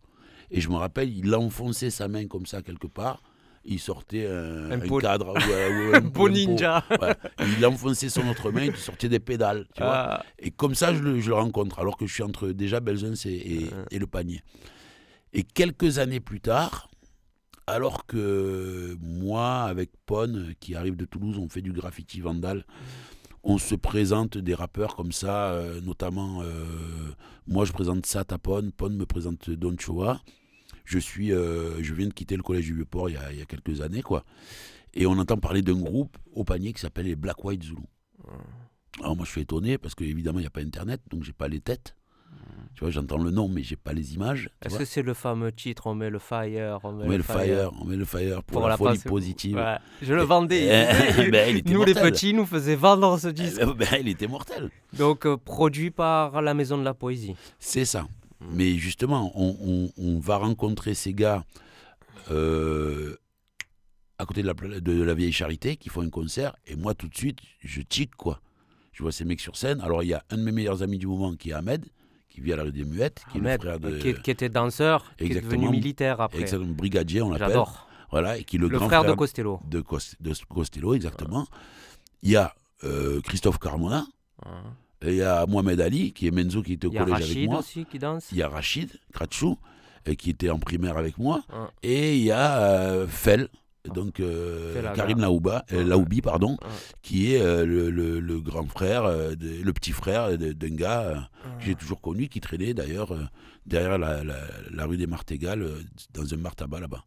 [0.52, 3.22] Et je me rappelle, il enfonçait sa main comme ça quelque part,
[3.70, 5.34] il sortait un, Un cadre.
[5.34, 6.28] ou un- ou pot.
[6.28, 6.84] ninja.
[7.00, 7.14] Ouais.
[7.58, 9.66] Il enfonçait son autre main, il sortait des pédales.
[9.74, 10.24] Tu vois Ah.
[10.38, 13.26] et comme ça, je le, je le rencontre, alors que je suis entre déjà Belzunce
[13.26, 13.84] et, et- Ouais.
[13.90, 14.42] et le panier.
[15.32, 16.88] Et quelques années plus tard,
[17.66, 22.64] alors que moi, avec Pone, qui arrive de Toulouse, on fait du graffiti vandal,
[23.44, 26.64] on se présente des rappeurs comme ça, euh, notamment, euh,
[27.46, 30.20] moi je présente Sat à Pone, Pone me présente Don Choa.
[30.88, 33.38] Je, suis, euh, je viens de quitter le collège du Vieux-Port il, y a- il
[33.38, 34.24] y a quelques années, quoi.
[34.94, 37.82] Et on entend parler d'un groupe au panier qui s'appelle les Black White Zulu.
[39.00, 41.46] Alors moi je suis étonné parce qu'évidemment il n'y a pas internet, donc j'ai pas
[41.48, 41.94] les têtes.
[42.74, 44.50] Tu vois, j'entends le nom mais j'ai pas les images.
[44.64, 47.22] Est-ce que c'est le fameux titre On met le fire On met, on met le
[47.22, 49.56] fire, on met le fire pour, la, folie positive.
[49.56, 49.76] Ouais.
[50.00, 50.68] Je le vendais.
[51.18, 53.58] Eh, ben, il était Nous, les petits, nous faisaient vendre ce Eh disque.
[53.60, 54.70] ben, ben, il était mortel.
[54.96, 57.34] Donc, euh, produit par la Maison de la Poésie.
[57.58, 58.06] C'est ça.
[58.40, 61.44] Mais justement, on, on- on va rencontrer ces gars
[62.30, 63.16] euh,
[64.18, 66.54] à côté de la, de la vieille charité qui font un concert.
[66.66, 68.40] Et moi, tout de suite, je tic, quoi.
[68.92, 69.80] Je vois ces mecs sur scène.
[69.80, 71.84] Alors, il y a un de mes meilleurs amis du moment qui est Ahmed,
[72.28, 73.98] qui vit à la rue des Muettes, qui est le frère de.
[73.98, 75.70] qui, qui était danseur, qui est devenu Exactement.
[75.70, 76.40] militaire après.
[76.40, 77.48] Exactement, brigadier, on l'appelle.
[77.48, 77.88] J'adore.
[78.10, 79.60] Voilà, et qui est le, Le, grand frère, de Costello.
[79.68, 81.46] de, Cos- de Costello, exactement.
[82.22, 84.06] Il y a euh, Christophe Carmona,
[84.46, 84.62] Hein.
[85.06, 87.16] Il y a Mohamed Ali, qui est Menzo, qui était au Il y a collège
[87.22, 87.58] avec Rachid moi.
[87.60, 88.28] aussi qui danse.
[88.32, 89.56] Il y a Rachid Kratchou,
[90.08, 91.42] euh, qui était en primaire avec moi.
[91.52, 91.70] Hein.
[91.82, 93.48] Et il y a euh, Fel,
[93.94, 94.92] donc euh.
[94.94, 95.84] Karim Laouba, euh, Ouais.
[95.84, 96.56] Laoubi, pardon,
[97.02, 99.04] qui est euh, le, le- le grand frère,
[99.36, 101.30] de- le petit frère d'un gars
[101.60, 103.14] que j'ai toujours connu, qui traînait d'ailleurs
[103.66, 104.34] derrière la, la-
[104.72, 105.80] la rue des Martégal, euh,
[106.12, 107.04] dans un bar tabac là-bas.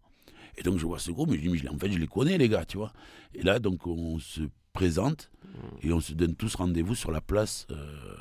[0.57, 2.37] Et donc je vois ce groupe, mais je dis, mais en fait, je les connais,
[2.37, 2.91] les gars, tu vois.
[3.33, 4.41] Et là, donc, on se
[4.85, 5.29] présente
[5.83, 8.15] et on se donne tous rendez-vous sur la place euh,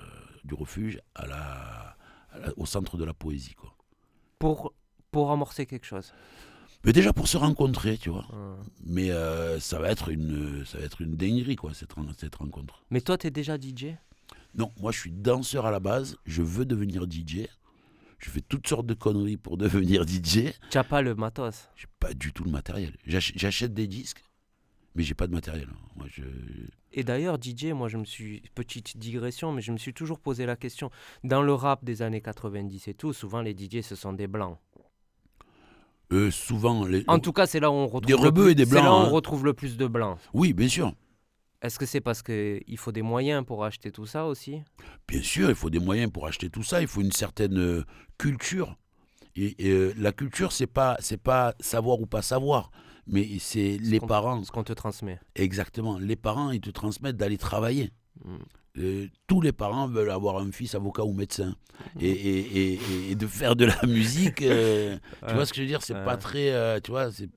[0.45, 1.97] du refuge, à la,
[2.33, 3.75] à la- au centre de la poésie, quoi.
[4.39, 4.75] Pour,
[5.11, 6.13] pour amorcer quelque chose.
[6.85, 8.27] Mais déjà pour se rencontrer, tu vois.
[8.35, 8.57] Hein.
[8.85, 12.83] Mais euh, ça va être une, ça va être une dinguerie, quoi, cette, cette rencontre.
[12.91, 13.95] Mais toi, tu es déjà DJ
[14.55, 16.17] Non, moi, je suis danseur à la base.
[16.27, 17.47] Je veux devenir DJ.
[18.19, 20.53] Je fais toutes sortes de conneries pour devenir DJ.
[20.71, 21.69] Tu pas le matos?
[21.77, 22.97] J'ai pas du tout le matériel.
[23.07, 24.23] J'ach- J'achète des disques,
[24.95, 25.69] mais j'ai pas de matériel.
[25.97, 26.23] Moi, je...
[26.93, 28.43] Et d'ailleurs, DJ, moi, je me suis.
[28.55, 30.91] Petite digression, mais je me suis toujours posé la question.
[31.25, 34.59] Dans le rap des années 90 et tout, souvent les DJ, ce sont des blancs.
[36.13, 37.05] Euh, souvent, les...
[37.07, 38.07] En tout cas, c'est là où on retrouve.
[38.07, 39.11] Des le rebeux plus- et des C'est là où blancs, on hein.
[39.11, 40.19] retrouve le plus de blancs.
[40.35, 40.93] oui, bien sûr.
[41.63, 44.63] Est-ce que c'est parce qu'il faut des moyens pour acheter tout ça aussi?
[45.07, 46.81] Bien sûr, il faut des moyens pour acheter tout ça.
[46.81, 47.85] Il faut une certaine euh,
[48.17, 48.77] culture.
[49.37, 52.71] Et, et, euh, la culture, c'est pas c'est pas savoir ou pas savoir,
[53.07, 54.43] mais c'est Ce les parents.
[54.45, 55.19] Ce qu'on te transmet.
[55.35, 55.99] Exactement.
[55.99, 57.91] Les parents, ils te transmettent d'aller travailler.
[58.25, 58.37] Mm.
[58.79, 61.57] Euh, tous les parents veulent avoir un fils avocat ou médecin.
[61.97, 61.99] Mm.
[62.01, 65.35] Et, et- et- et de faire de la musique, euh, tu Ouais.
[65.35, 65.83] vois ce que je veux dire?
[65.83, 66.17] C'est pas Ouais.
[66.19, 67.29] très, euh, tu vois, c'est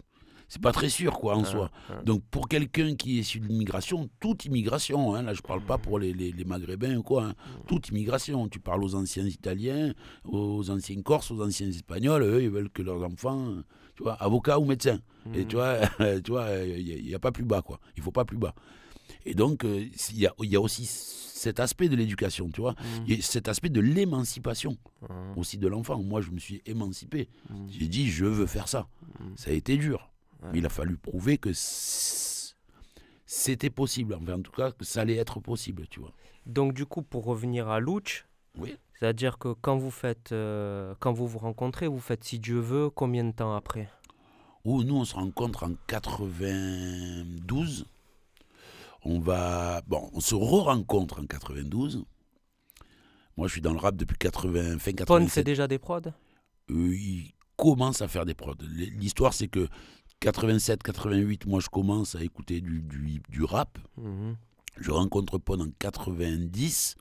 [0.50, 1.72] c'est pas très sûr quoi en Ouais, soi.
[2.06, 5.80] Donc pour quelqu'un qui est issu de l'immigration, toute immigration, hein, là je parle pas
[5.80, 7.34] pour les, les- les Maghrébins ou quoi, hein,
[7.66, 8.48] toute immigration.
[8.48, 9.94] Tu parles aux anciens Italiens,
[10.26, 13.64] aux anciens Corses, aux anciens Espagnols, eux ils veulent que leurs enfants,
[13.96, 15.00] tu vois, avocats ou médecins.
[15.34, 15.48] Et Mhm.
[15.48, 15.78] tu vois,
[16.24, 17.80] tu vois, il n'y a, pas plus bas quoi.
[17.98, 18.54] Il faut pas plus bas.
[19.26, 22.62] Et donc euh, il y a, il y a aussi cet aspect de l'éducation, tu
[22.62, 22.76] vois,
[23.08, 23.22] Mhm.
[23.22, 24.78] cet aspect de l'émancipation
[25.10, 25.38] Mhm.
[25.38, 26.02] aussi de l'enfant.
[26.02, 27.30] Moi je me suis émancipé.
[27.50, 27.68] Mhm.
[27.70, 28.88] J'ai dit je veux faire ça.
[29.36, 30.10] Ça a été dur.
[30.42, 30.50] Ouais.
[30.54, 31.52] Mais il a fallu prouver que
[33.26, 34.16] c'était possible.
[34.22, 36.12] Enfin, en tout cas, que ça allait être possible, tu vois.
[36.46, 38.26] Donc du coup, pour revenir à Louch,
[38.58, 38.76] Oui.
[39.04, 42.90] C'est-à-dire que quand vous faites, euh, quand vous vous rencontrez, vous faites si Dieu veut,
[42.90, 43.90] combien de temps après?
[44.64, 47.86] Où nous, on se rencontre en 92.
[49.04, 49.82] On va...
[49.88, 52.06] Bon, on se re-rencontre en 92.
[53.36, 55.34] Moi, je suis dans le rap depuis 80, fin Pon 87.
[55.34, 56.00] fait déjà des prods?
[56.70, 58.56] Euh, il commence à faire des prods.
[58.62, 59.68] L'histoire, c'est que
[60.22, 63.80] 87, 88, moi, je commence à écouter du, du, du rap.
[63.98, 64.38] Mhm.
[64.80, 66.96] Je rencontre Pon en 90.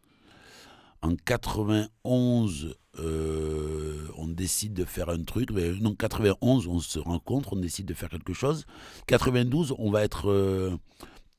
[1.03, 5.51] En 91, euh, on décide de faire un truc.
[5.53, 8.65] Mais Non, 91, on se rencontre, on décide de faire quelque chose.
[9.07, 10.77] 92, on va être euh,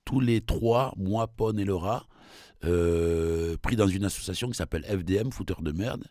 [0.05, 2.07] tous les trois, moi, Pon et Laura,
[2.65, 6.05] euh, pris dans une association qui s'appelle FDM, Fouteur de merde,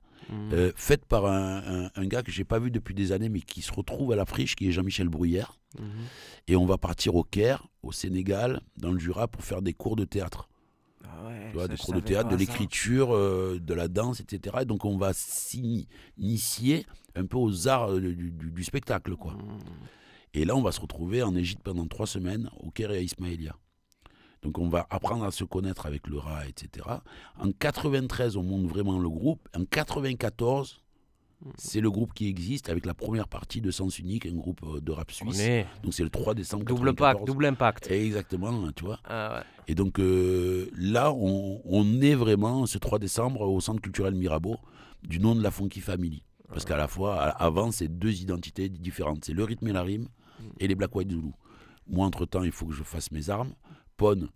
[0.52, 3.40] euh, faite par un, un- un gars que j'ai pas vu depuis des années, mais
[3.40, 5.58] qui se retrouve à la friche, qui est Jean-Michel Bruyère.
[5.78, 5.86] Mhm.
[6.48, 9.96] Et on va partir au Caire, au Sénégal, dans le Jura, pour faire des cours
[9.96, 10.48] de théâtre.
[11.24, 14.20] Ouais, Tu vois, ça, des je cours de théâtre, de l'écriture, euh, de la danse,
[14.20, 14.58] etc.
[14.62, 19.16] Et donc on va s'initier un peu aux arts euh, du, du- du spectacle.
[19.16, 19.32] quoi.
[19.34, 19.58] Mhm.
[20.34, 23.00] Et là, on va se retrouver en Égypte pendant trois semaines, au Caire et à
[23.00, 23.54] Ismaïlia.
[24.42, 26.86] Donc on va apprendre à se connaître avec le rat, etc.
[27.38, 29.46] En 93, on monte vraiment le groupe.
[29.56, 30.81] En 94,
[31.56, 34.80] c'est le groupe qui existe avec la première partie de Sens Unique, un groupe euh,
[34.80, 35.40] de rap suisse.
[35.40, 37.18] est Donc c'est le 3 décembre double 94.
[37.20, 37.90] pack, double impact.
[37.90, 39.00] Exactement, tu vois.
[39.04, 39.44] Ah ouais.
[39.68, 44.56] Et donc euh, là, on, on est vraiment ce 3 décembre au Centre culturel Mirabeau
[45.02, 46.22] du nom de la Funky Family.
[46.48, 49.24] Parce qu'à la fois, avant, c'est deux identités différentes.
[49.24, 50.08] C'est le rythme et la rime
[50.60, 51.32] et les Black White Zulu.
[51.86, 53.54] Moi, entre-temps, il faut que je fasse mes armes.
[53.96, 54.28] Pon,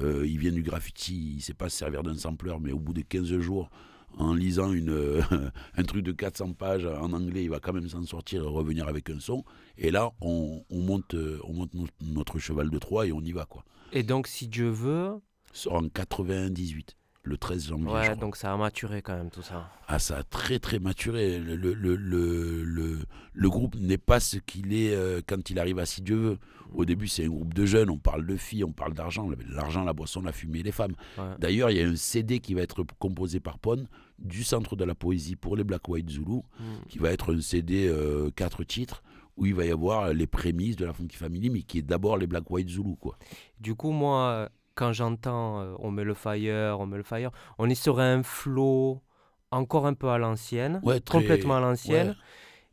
[0.00, 2.78] euh, il vient du graffiti, il ne sait pas se servir d'un sampler, mais au
[2.78, 3.70] bout de 15 jours,
[4.18, 5.22] en lisant une, euh,
[5.76, 8.88] un truc de 400 pages en anglais, il va quand même s'en sortir et revenir
[8.88, 9.44] avec un son.
[9.78, 13.32] Et là, on, on monte, on monte no- notre cheval de Troie et on y
[13.32, 13.46] va.
[13.46, 13.64] quoi.
[13.92, 15.14] Et donc, si Dieu veut,
[15.52, 17.86] Sort en 98, le 13 janvier.
[17.92, 19.70] ouais, donc ça a maturé quand même tout ça.
[19.88, 21.38] Ah, ça a très très maturé.
[21.38, 22.98] Le, le, le, le,
[23.34, 26.38] le- groupe n'est pas ce qu'il est euh, quand il arrive à Si Dieu veut.
[26.72, 29.28] Au début, c'est un groupe de jeunes, on parle de filles, on parle d'argent.
[29.50, 30.94] L'argent, la boisson, la fumée, les femmes.
[31.18, 31.24] Ouais.
[31.40, 33.86] D'ailleurs, il y a un CD qui va être composé par Pon
[34.20, 36.84] du Centre de la Poésie pour les Black White Zulu, Mhm.
[36.88, 39.02] qui va être un CD euh, quatre titres
[39.36, 42.16] où il va y avoir les prémices de la Funky Family, mais qui est d'abord
[42.18, 42.94] les Black White Zulu.
[43.00, 43.18] Quoi.
[43.58, 47.68] Du coup, moi, quand j'entends euh, on met le fire, on met le fire, on
[47.68, 49.02] est sur un flow
[49.50, 52.08] encore un peu à l'ancienne, Ouais, très- complètement à l'ancienne.
[52.10, 52.14] ouais.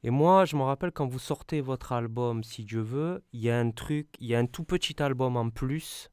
[0.03, 3.49] Et moi, je me rappelle quand vous sortez votre album, si Dieu veut, il y
[3.49, 6.11] a un truc, il y a un tout petit album en plus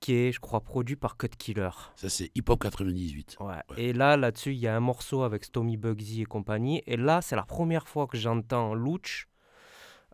[0.00, 1.70] qui est, je crois, produit par Cut Killer.
[1.94, 3.36] Ça, c'est Hip Hop 98.
[3.40, 3.46] Ouais.
[3.46, 3.60] Ouais.
[3.78, 6.82] Et là, là-dessus, il y a un morceau avec Stomy Bugsy et compagnie.
[6.86, 9.28] Et là, c'est la première fois que j'entends Louch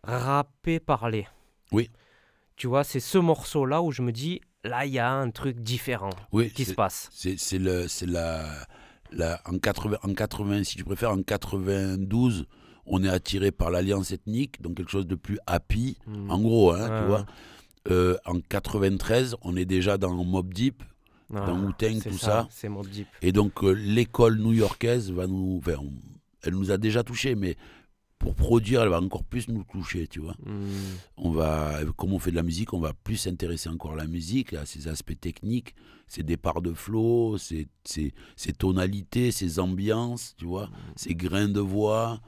[0.03, 1.27] rapper, parler.
[1.71, 1.89] Oui.
[2.55, 5.59] Tu vois, c'est ce morceau-là où je me dis, là, il y a un truc
[5.59, 7.09] différent Oui, qui se passe.
[7.11, 8.45] C'est le c'est la,
[9.11, 12.45] la en 80 en 80 si tu préfères en 92
[12.85, 16.31] on est attiré par l'alliance ethnique donc quelque chose de plus happy Mm.
[16.31, 17.25] en gros hein, tu vois
[17.91, 20.83] Euh, en 93 on est déjà dans Mob Deep
[21.33, 22.47] Ah, dans c'est tout ça.
[22.49, 23.07] C'est mon deep.
[23.21, 25.91] et donc euh, l'école new-yorkaise va nous enfin, on-
[26.43, 27.55] elle nous a déjà touchés mais
[28.23, 30.65] pour produire elle va encore plus nous toucher tu vois Mm.
[31.17, 34.07] on va, comme on fait de la musique, on va plus s'intéresser encore à la
[34.07, 35.75] musique, à ses aspects techniques,
[36.07, 41.59] ses départs de flow, ses, ses- ses tonalités, ses ambiances, tu vois, ses grains de
[41.59, 42.21] voix,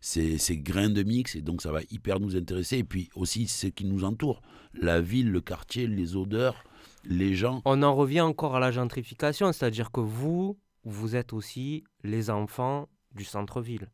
[0.00, 2.78] ses, ses grains de mix, et donc ça va hyper nous intéresser.
[2.78, 4.42] Et puis aussi ce qui nous entoure,
[4.74, 6.64] la ville, le quartier, les odeurs,
[7.04, 7.62] les gens.
[7.64, 12.88] On en revient encore à la gentrification, c'est-à-dire que vous, vous êtes aussi les enfants
[13.14, 13.88] du centre-ville.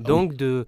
[0.00, 0.66] Ah Donc de,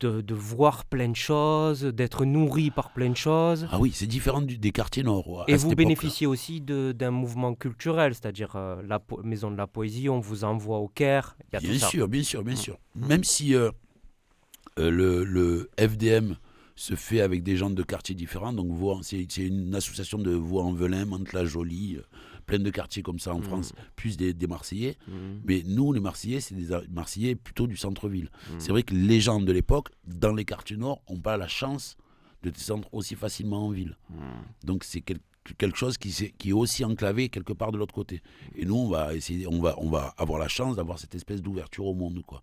[0.00, 3.68] de, de voir plein de choses, d'être nourri par plein de choses.
[3.70, 5.44] Ah oui, c'est différent du- des quartiers nord.
[5.48, 10.20] Et vous bénéficiez aussi d'un mouvement culturel, c'est-à-dire euh, la Maison de la Poésie, on
[10.20, 11.36] vous envoie au Caire.
[11.40, 11.88] il y a tout Bien ça.
[11.88, 12.56] sûr, bien sûr, bien Mm.
[12.56, 12.78] sûr.
[12.96, 13.70] Même si euh,
[14.78, 16.34] euh, le, le FDM
[16.76, 18.68] se fait avec des gens de quartiers différents, donc
[19.02, 22.02] c'est une association de Vaux-en-Velin, Mantes-la-Jolie, euh,
[22.48, 23.42] plein de quartiers comme ça en Mm.
[23.44, 24.96] France, plus des, des Marseillais.
[25.06, 25.40] Mhm.
[25.44, 28.30] Mais nous, les Marseillais, c'est des Marseillais plutôt du centre-ville.
[28.50, 28.54] Mm.
[28.58, 31.96] C'est vrai que les gens de l'époque, dans les quartiers nord, n'ont pas la chance
[32.42, 33.96] de descendre aussi facilement en ville.
[34.64, 35.18] Donc c'est quel-
[35.56, 36.10] quelque chose qui,
[36.50, 38.20] est aussi enclavé quelque part de l'autre côté.
[38.54, 41.40] Et nous, on va essayer, on va, on va avoir la chance d'avoir cette espèce
[41.42, 42.42] d'ouverture au monde, quoi.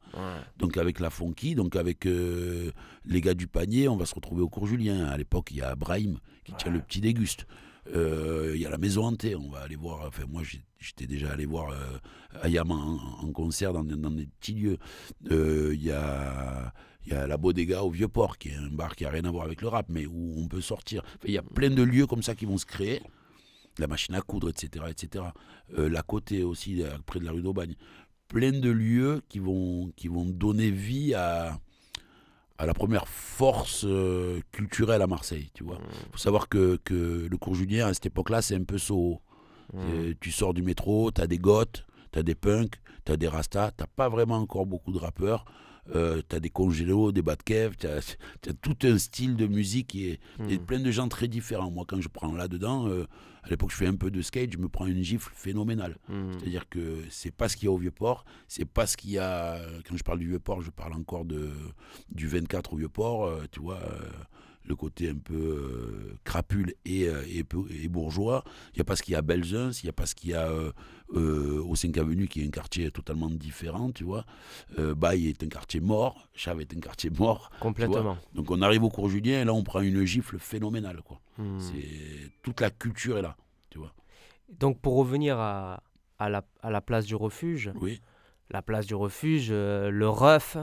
[0.58, 2.72] Donc avec la Fonky, donc avec euh,
[3.06, 5.06] les gars du panier, on va se retrouver au cours Julien.
[5.06, 7.46] À l'époque, il y a Brahim qui tient le petit déguste.
[7.93, 10.06] Euh, Il y a la maison hantée, on va aller voir.
[10.08, 10.41] Enfin, moi,
[10.80, 11.98] j'étais déjà allé voir euh,
[12.41, 14.78] Ayama en, en concert dans, dans des petits lieux.
[15.32, 16.74] Euh, Il y a.
[17.08, 19.45] Y a la Bodega au Vieux-Port, qui est un bar qui n'a rien à voir
[19.45, 21.04] avec le rap, mais où on peut sortir.
[21.24, 23.00] Il y a plein de lieux comme ça qui vont se créer.
[23.78, 24.86] La machine à coudre, etc.
[24.89, 25.26] etc.
[25.78, 27.76] Euh, la côté aussi, euh, près de la rue d'Aubagne.
[28.28, 31.60] Plein de lieux qui vont, qui vont donner vie à,
[32.58, 35.50] à la première force euh, culturelle à Marseille.
[35.54, 35.78] Tu vois.
[36.12, 39.22] faut savoir que, que le cours Julien, à cette époque-là, c'est un peu Soho.
[39.74, 39.78] Mm.
[39.80, 43.18] Euh, Tu sors du métro, tu as des goths, tu as des punks, tu as
[43.18, 45.46] des rastas, tu pas vraiment encore beaucoup de rappeurs.
[45.94, 48.18] Euh, tu as des congélos, des bas de kev, tu as,
[48.62, 50.65] tout un style de musique qui est, et Mm.
[50.65, 51.70] plein de gens très différents.
[51.70, 53.06] Moi, quand je prends là-dedans, euh,
[53.45, 55.97] à l'époque, je fais un peu de skate, je me prends une gifle phénoménale.
[56.10, 56.31] Mm.
[56.34, 59.19] C'est-à-dire que c'est pas ce qu'il y a au Vieux-Port, c'est pas ce qu'il y
[59.19, 59.60] a.
[59.88, 61.51] Quand je parle du Vieux-Port, je parle encore de,
[62.10, 64.10] du 24 au Vieux-Port, euh, tu vois, euh,
[64.67, 68.43] le côté un peu euh, crapule et, euh, et, bourgeois.
[68.73, 70.15] Il n'y a pas ce qu'il y a à Belzun, il n'y a pas ce
[70.15, 70.71] qu'il y a euh,
[71.15, 74.25] euh, au 5 Avenue, qui est un quartier totalement différent, tu vois.
[74.78, 77.51] Baye est un quartier mort, Chave est un quartier mort.
[77.60, 78.17] Complètement.
[78.34, 81.19] Donc on arrive au cours Julien et là on prend une gifle phénoménale, quoi.
[81.38, 81.60] Mm.
[81.60, 83.38] C'est toute la culture est là,
[83.69, 83.93] tu vois.
[84.49, 85.84] Donc pour revenir à,
[86.19, 88.01] à, la, à la place du refuge, Oui.
[88.49, 90.58] la place du refuge, le REF,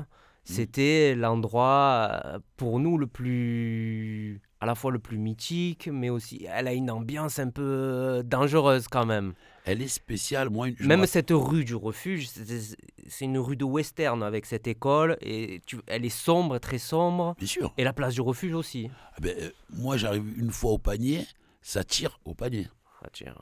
[0.44, 6.46] c'était l'endroit euh, pour nous le plus, à la fois le plus mythique, mais aussi
[6.50, 9.34] elle a une ambiance un peu euh, dangereuse quand même.
[9.64, 10.66] Elle est spéciale, moi.
[10.76, 12.76] je me Même cette rue du refuge, c'est-
[13.24, 17.36] une rue de western avec cette école et tu, elle est sombre, très sombre.
[17.38, 17.72] Bien sûr.
[17.78, 18.90] Et la place du refuge aussi.
[19.14, 21.24] Ah ben, euh, moi, j'arrive une fois au panier,
[21.60, 22.66] ça tire au panier.
[23.04, 23.34] Ah, tiens.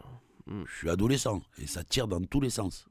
[0.46, 2.86] Je suis adolescent et ça tire dans tous les sens.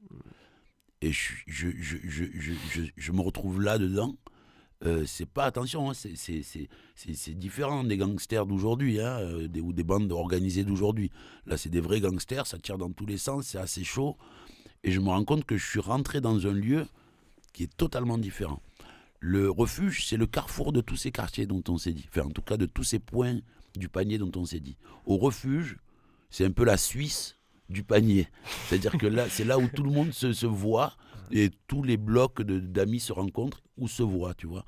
[1.02, 4.16] Et je, je, je, je, me retrouve là-dedans.
[4.84, 10.12] Euh, c'est pas, attention, hein, c'est- différent des gangsters d'aujourd'hui hein, euh, ou des bandes
[10.12, 11.10] organisées d'aujourd'hui.
[11.46, 14.16] Là, c'est des vrais gangsters, ça tire dans tous les sens, c'est assez chaud.
[14.84, 16.86] Et je me rends compte que je suis rentré dans un lieu
[17.52, 18.62] qui est totalement différent.
[19.20, 22.06] Le refuge, c'est le carrefour de tous ces quartiers dont on s'est dit.
[22.08, 23.38] Enfin, en tout cas, de tous ces points
[23.76, 24.76] du panier dont on s'est dit.
[25.04, 25.76] Au refuge,
[26.30, 27.36] c'est un peu la Suisse
[27.70, 28.26] du panier.
[28.68, 30.94] C'est-à-dire que là, c'est là où tout le monde se, se voit
[31.32, 34.64] et tous les blocs d'amis se rencontrent ou se voient, tu vois.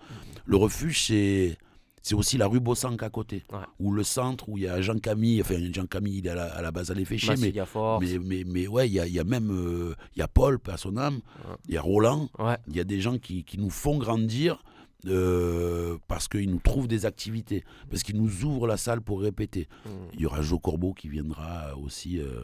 [0.47, 1.59] Le refuge, c'est.
[2.05, 3.61] C'est aussi la rue Bossanc à côté, Ouais.
[3.79, 6.35] ou le centre où il y a Jean Camille, enfin Jean Camille il est à
[6.35, 7.53] la, à la base à l'effet mais,
[8.01, 10.27] mais, mais, mais ouais, il y a, il y a même euh, il y a
[10.27, 11.55] Paul, à son âme, Ouais.
[11.69, 12.57] il y a Roland, Ouais.
[12.67, 14.65] il y a des gens qui, qui nous font grandir
[15.07, 19.69] euh, parce qu'ils nous trouvent des activités, parce qu'ils nous ouvrent la salle pour répéter.
[19.87, 19.88] Mm.
[20.15, 22.41] Il y aura Jo Corbeau qui viendra aussi euh,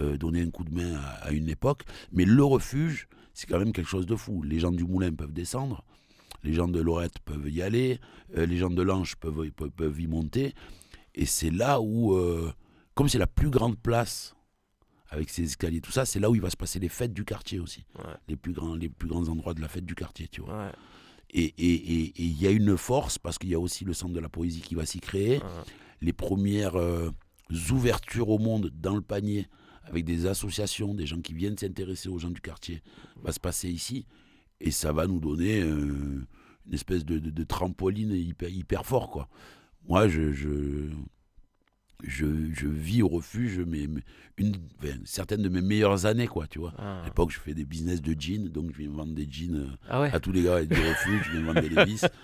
[0.00, 1.84] euh, donner un coup de main à, à une époque.
[2.12, 4.42] Mais le refuge, c'est quand même quelque chose de fou.
[4.42, 5.84] Les gens du Moulin peuvent descendre,
[6.42, 8.00] les gens de Lorette peuvent y aller,
[8.36, 10.54] euh, les gens de Lange peuvent, peuvent, peuvent y monter.
[11.14, 12.52] Et c'est là où, euh,
[12.94, 14.34] comme c'est la plus grande place,
[15.10, 17.24] avec ses escaliers, tout ça, c'est là où il va se passer les fêtes du
[17.24, 17.86] quartier aussi.
[17.96, 18.14] Ouais.
[18.28, 20.66] Les, plus grands, les plus grands endroits de la fête du quartier, tu vois.
[20.66, 20.72] Ouais.
[21.30, 24.28] Et il y a une force, parce qu'il y a aussi le centre de la
[24.28, 25.38] poésie qui va s'y créer.
[25.38, 25.44] Ouais.
[26.00, 27.10] Les premières euh,
[27.70, 29.46] ouvertures au monde dans le panier,
[29.88, 32.82] avec des associations, des gens qui viennent s'intéresser aux gens du quartier,
[33.22, 34.06] va se passer ici.
[34.60, 36.26] Et ça va nous donner euh,
[36.66, 39.28] une espèce de, de- de trampoline hyper, hyper fort, quoi.
[39.88, 40.90] Moi, je, je,
[42.04, 44.02] je, je vis au refuge mais, mais
[44.36, 46.72] une, enfin, certaines de mes meilleures années, quoi, tu vois.
[46.78, 47.00] Ah.
[47.02, 49.66] À l'époque, je fais des business de jeans, donc je viens vendre des jeans euh,
[49.88, 50.10] Ah ouais.
[50.12, 52.04] à tous les gars du refuge, je viens vendre des Levi's.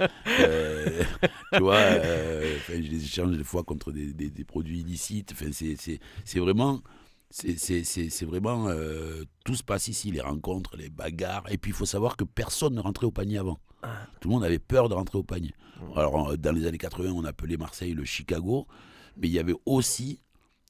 [0.40, 1.02] Euh,
[1.52, 5.32] tu vois, euh, enfin, je les échange des fois contre des, des- des produits illicites.
[5.32, 6.82] Enfin, c'est vraiment,
[7.34, 11.44] c'est, vraiment euh, tout se passe ici, les rencontres, les bagarres.
[11.50, 13.58] Et puis il faut savoir que personne ne rentrait au panier avant.
[13.82, 14.06] Ah.
[14.20, 15.52] Tout le monde avait peur de rentrer au panier.
[15.96, 18.68] Alors dans les années 80, on appelait Marseille le Chicago,
[19.16, 20.20] mais il y avait aussi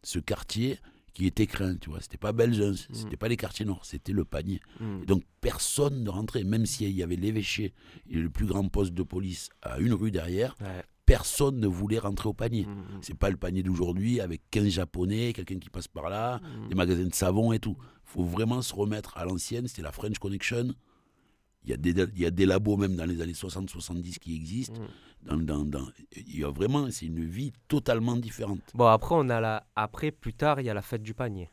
[0.02, 0.78] ce quartier
[1.12, 2.00] qui était craint, tu vois.
[2.00, 4.60] C'était pas Belgium, c'était pas les quartiers nord, c'était le panier.
[4.80, 5.02] Mm.
[5.02, 7.74] Et donc personne ne rentrait, même s'il y avait l'évêché
[8.08, 10.82] et le plus grand poste de police à une rue derrière, Ouais.
[11.06, 12.66] Personne ne voulait rentrer au panier.
[12.66, 12.98] Mm.
[13.02, 16.68] C'est pas le panier d'aujourd'hui avec 15 japonais, quelqu'un qui passe par là, Mm.
[16.68, 17.76] des magasins de savon et tout.
[18.06, 20.68] faut vraiment se remettre à l'ancienne, c'était la French Connection.
[21.64, 24.36] Il y, a des, il y a des labos même dans les années 60-70 qui
[24.36, 24.78] existent.
[24.80, 24.86] Mm.
[25.26, 28.60] Dans, dans- dans- il y a vraiment, c'est une vie totalement différente.
[28.74, 29.66] Bon, après, on a la...
[29.74, 31.48] après, plus tard, il y a la fête du panier.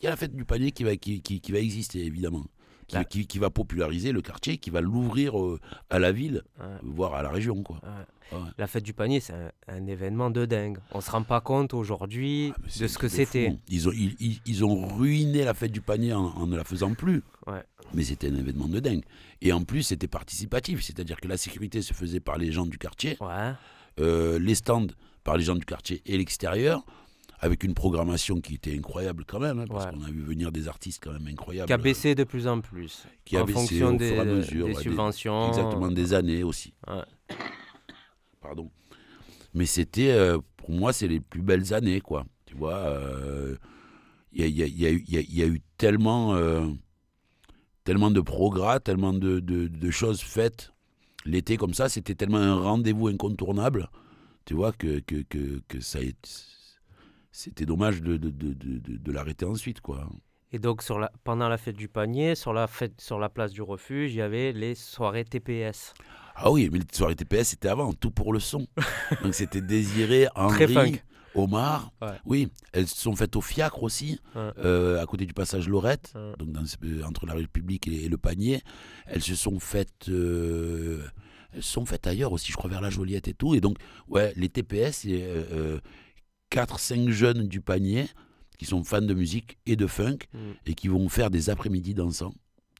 [0.00, 2.44] Il y a la fête du panier qui va, qui, qui- qui va exister, évidemment.
[2.86, 3.04] Qui, Là.
[3.04, 5.58] qui- qui va populariser le quartier, qui va l'ouvrir euh,
[5.90, 6.66] à la ville, Ouais.
[6.82, 7.62] voire à la région.
[7.62, 7.80] Quoi.
[7.82, 8.38] Ouais.
[8.38, 8.44] Ouais.
[8.58, 10.78] La fête du panier, c'est un, un événement de dingue.
[10.92, 13.56] On se rend pas compte aujourd'hui Ah, de ce que c'était.
[13.68, 16.64] Ils ont, ils, ils- ils ont ruiné la fête du panier en, en ne la
[16.64, 17.22] faisant plus.
[17.92, 19.04] Mais c'était un événement de dingue.
[19.40, 22.76] Et en plus, c'était participatif, c'est-à-dire que la sécurité se faisait par les gens du
[22.78, 23.16] quartier,
[24.00, 24.86] euh, les stands
[25.22, 26.84] par les gens du quartier et l'extérieur,
[27.44, 29.92] avec une programmation qui était incroyable quand même, hein, parce Ouais.
[29.92, 31.66] qu'on a vu venir des artistes quand même incroyables.
[31.66, 33.04] Qui a baissé de plus en plus.
[33.26, 35.48] Qui a en baissé fonction au des, fur et à mesure, des ouais, des- subventions.
[35.48, 36.72] Exactement, des années aussi.
[36.88, 37.02] Ouais.
[38.40, 38.70] Pardon.
[39.52, 42.24] Mais c'était, euh, pour moi, c'est les plus belles années, quoi.
[42.46, 43.56] Tu vois, euh,
[44.32, 45.60] il y, a, y a- y a eu- il y a- il y a eu
[45.76, 46.66] tellement, euh,
[47.84, 50.72] tellement de progrès, tellement de, de- de choses faites.
[51.26, 53.88] L'été, comme ça, c'était tellement un rendez-vous incontournable,
[54.44, 56.30] tu vois, que, que, que, que ça a été-
[57.36, 60.08] C'était dommage de, de, de, de- l'arrêter ensuite, quoi.
[60.52, 63.50] Et donc, sur la, pendant la fête du panier, sur la, fête, sur la place
[63.50, 65.94] du refuge, il y avait les soirées TPS.
[66.36, 68.68] Ah oui, mais les soirées TPS, c'était avant, tout pour le son.
[69.24, 71.00] Donc c'était Désiré, Henri.
[71.34, 71.90] Omar.
[72.00, 72.08] Ouais.
[72.24, 74.50] Oui, elles se sont faites au fiacre aussi, Ouais.
[74.58, 76.34] euh, à côté du passage Lorette, Ouais.
[76.38, 78.60] donc dans euh, entre la République et, et le panier.
[79.06, 80.08] Elles se sont faites.
[80.08, 81.02] euh,
[81.52, 83.56] elles sont faites ailleurs aussi, je crois, vers la Joliette et tout.
[83.56, 83.78] Et donc,
[84.08, 85.04] ouais, les TPS,
[86.54, 88.06] 4-5 jeunes du panier
[88.58, 90.38] qui sont fans de musique et de funk Mm.
[90.66, 92.34] et qui vont faire des après-midi dansants.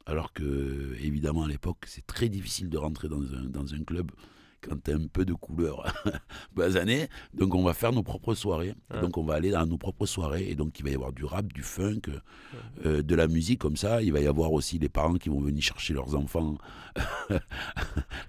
[0.06, 4.10] Alors que, évidemment, à l'époque, c'est très difficile de rentrer dans un, dans un club
[4.68, 5.84] quand tu as un peu de couleur
[6.54, 7.08] basanée.
[7.34, 8.74] Donc, on va faire nos propres soirées.
[8.92, 9.00] Ouais.
[9.00, 10.46] donc, on va aller dans nos propres soirées.
[10.48, 12.00] Et donc, il va y avoir du rap, du funk,
[12.86, 14.02] euh, de la musique comme ça.
[14.02, 16.56] Il va y avoir aussi les parents qui vont venir chercher leurs enfants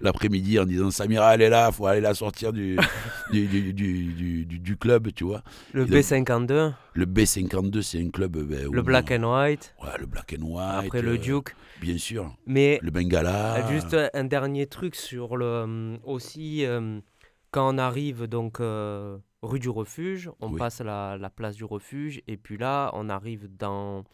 [0.00, 2.76] l'après-midi en disant Samira, elle est là, faut aller la sortir du,
[3.32, 5.42] du, du, du, du- club, tu vois.
[5.72, 8.36] Le Et donc- B52, Le B52, c'est un club.
[8.36, 10.86] euh, ben, le Black and White, Ouais, le black and white.
[10.86, 11.54] après le euh, Duke.
[11.80, 12.34] Bien sûr.
[12.46, 13.66] Mais Le Bengala.
[13.70, 16.98] Juste un dernier truc sur le euh, aussi euh,
[17.50, 20.58] quand on arrive donc euh, rue du Refuge, on Oui.
[20.58, 24.04] passe la, la place du Refuge et puis là on arrive dans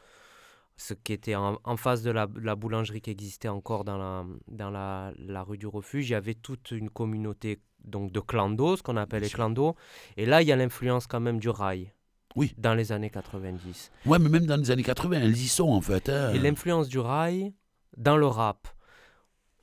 [0.77, 4.25] ce qui était en, en face de la, la boulangerie qui existait encore dans la
[4.49, 6.09] dans la, la rue du Refuge.
[6.09, 9.37] Il y avait toute une communauté donc de clandos, ce qu'on appelle Bien les sûr.
[9.39, 9.77] clandos.
[10.17, 11.93] Et là il y a l'influence quand même du rail.
[12.37, 12.55] Oui.
[12.59, 13.91] Dans les années 90.
[14.07, 16.09] Ouais, mais même dans les années 80, elles y sont en fait.
[16.09, 16.33] hein.
[16.33, 17.53] Et l'influence du rail
[17.97, 18.69] dans le rap.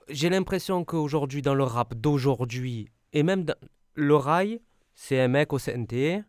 [0.09, 3.55] J'ai l'impression qu'aujourd'hui, dans le rap d'aujourd'hui, et même dans
[3.95, 4.59] le rail,
[4.95, 6.23] c'est un mec au CNT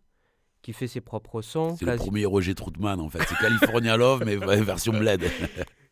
[0.62, 1.76] qui fait ses propres sons.
[1.78, 3.20] C'est le premier Roger Troutman en fait.
[3.28, 5.22] C'est California Love, mais version bled.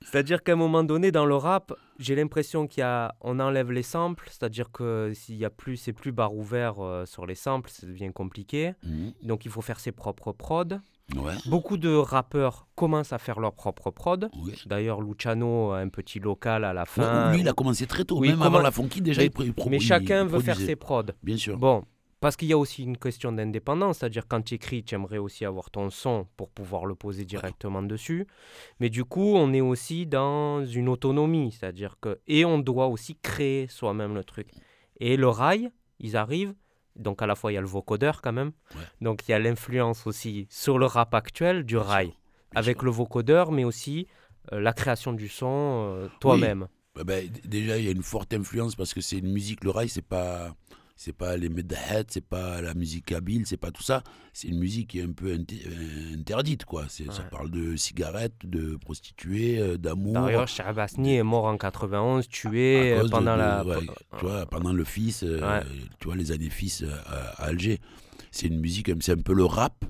[0.02, 3.82] C'est-à-dire qu'à un moment donné, dans le rap, j'ai l'impression qu'il a, on enlève les
[3.82, 7.68] samples, c'est-à-dire que s'il y a plus, c'est plus barre ouvert euh, sur les samples,
[7.70, 8.72] ça devient compliqué.
[8.84, 9.12] Mhm.
[9.24, 10.78] Donc il faut faire ses propres prods.
[11.16, 11.32] Ouais.
[11.46, 14.28] Beaucoup de rappeurs commencent à faire leurs propres prods.
[14.44, 14.54] Oui.
[14.66, 17.32] D'ailleurs, Luciano a un petit local à la Ouais, fin.
[17.32, 19.22] lui, il a commencé très tôt, Oui, même avant la funky déjà.
[19.22, 21.04] mais, il, il mais chacun il veut faire ses prods.
[21.22, 21.56] Bien sûr.
[21.58, 21.82] Bon,
[22.20, 25.44] parce qu'il y a aussi une question d'indépendance, c'est-à-dire quand tu écris, tu aimerais aussi
[25.44, 28.26] avoir ton son pour pouvoir le poser directement dessus.
[28.80, 32.18] Mais du coup, on est aussi dans une autonomie, c'est-à-dire que.
[32.26, 34.48] Et on doit aussi créer soi-même le truc.
[34.98, 36.54] Et le rail, ils arrivent.
[36.96, 38.52] Donc à la fois, il y a le vocodeur quand même.
[38.74, 38.82] Ouais.
[39.00, 42.12] Donc il y a l'influence aussi sur le rap actuel du rail,
[42.54, 44.08] avec le vocodeur, mais aussi
[44.52, 46.66] euh, la création du son euh, toi-même.
[46.96, 47.14] Bah, bah,
[47.44, 49.62] déjà, il y a une forte influence parce que c'est une musique.
[49.62, 50.54] Le rail, c'est pas.
[51.00, 54.02] C'est pas les medhead, c'est pas la musique kabyle, c'est pas tout ça.
[54.32, 55.32] C'est une musique qui est un peu
[56.12, 56.88] interdite, quoi.
[56.88, 60.14] Ça parle de cigarettes, de prostituées, euh, d'amour.
[60.14, 63.64] D'ailleurs, Shahbasni est mort en 91, tué à euh, pendant de- la.
[63.64, 63.86] ouais,
[64.18, 65.40] tu vois, pendant le fils, euh,
[66.00, 67.78] tu vois, les années fils à, à Alger.
[68.32, 69.84] C'est une musique, c'est un peu le rap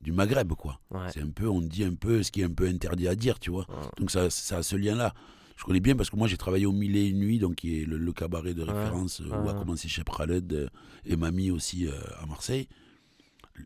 [0.00, 0.80] du Maghreb, quoi.
[1.12, 3.38] C'est un peu, on dit un peu ce qui est un peu interdit à dire,
[3.38, 3.66] tu vois.
[3.98, 5.12] Donc ça, ça a ce lien-là.
[5.56, 7.80] Je connais bien parce que moi j'ai travaillé au Mille et une Nuits, donc qui
[7.80, 10.68] est le, le cabaret de référence euh, où a commencé Chef Khaled euh,
[11.06, 12.68] et Mamie aussi euh, à Marseille.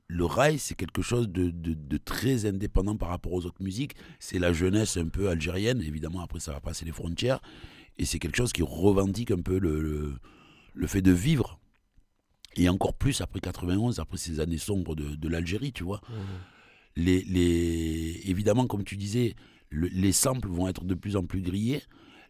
[0.06, 3.94] Le rail, c'est quelque chose de, de- de très indépendant par rapport aux autres musiques.
[4.20, 7.40] C'est la jeunesse un peu algérienne, évidemment, après ça va passer les frontières.
[7.98, 10.14] Et c'est quelque chose qui revendique un peu le, le,
[10.74, 11.58] le fait de vivre.
[12.56, 16.00] Et encore plus après 91, après ces années sombres de, de l'Algérie, tu vois
[16.96, 19.34] les, les, évidemment, comme tu disais,
[19.70, 21.82] le- les samples vont être de plus en plus grillés.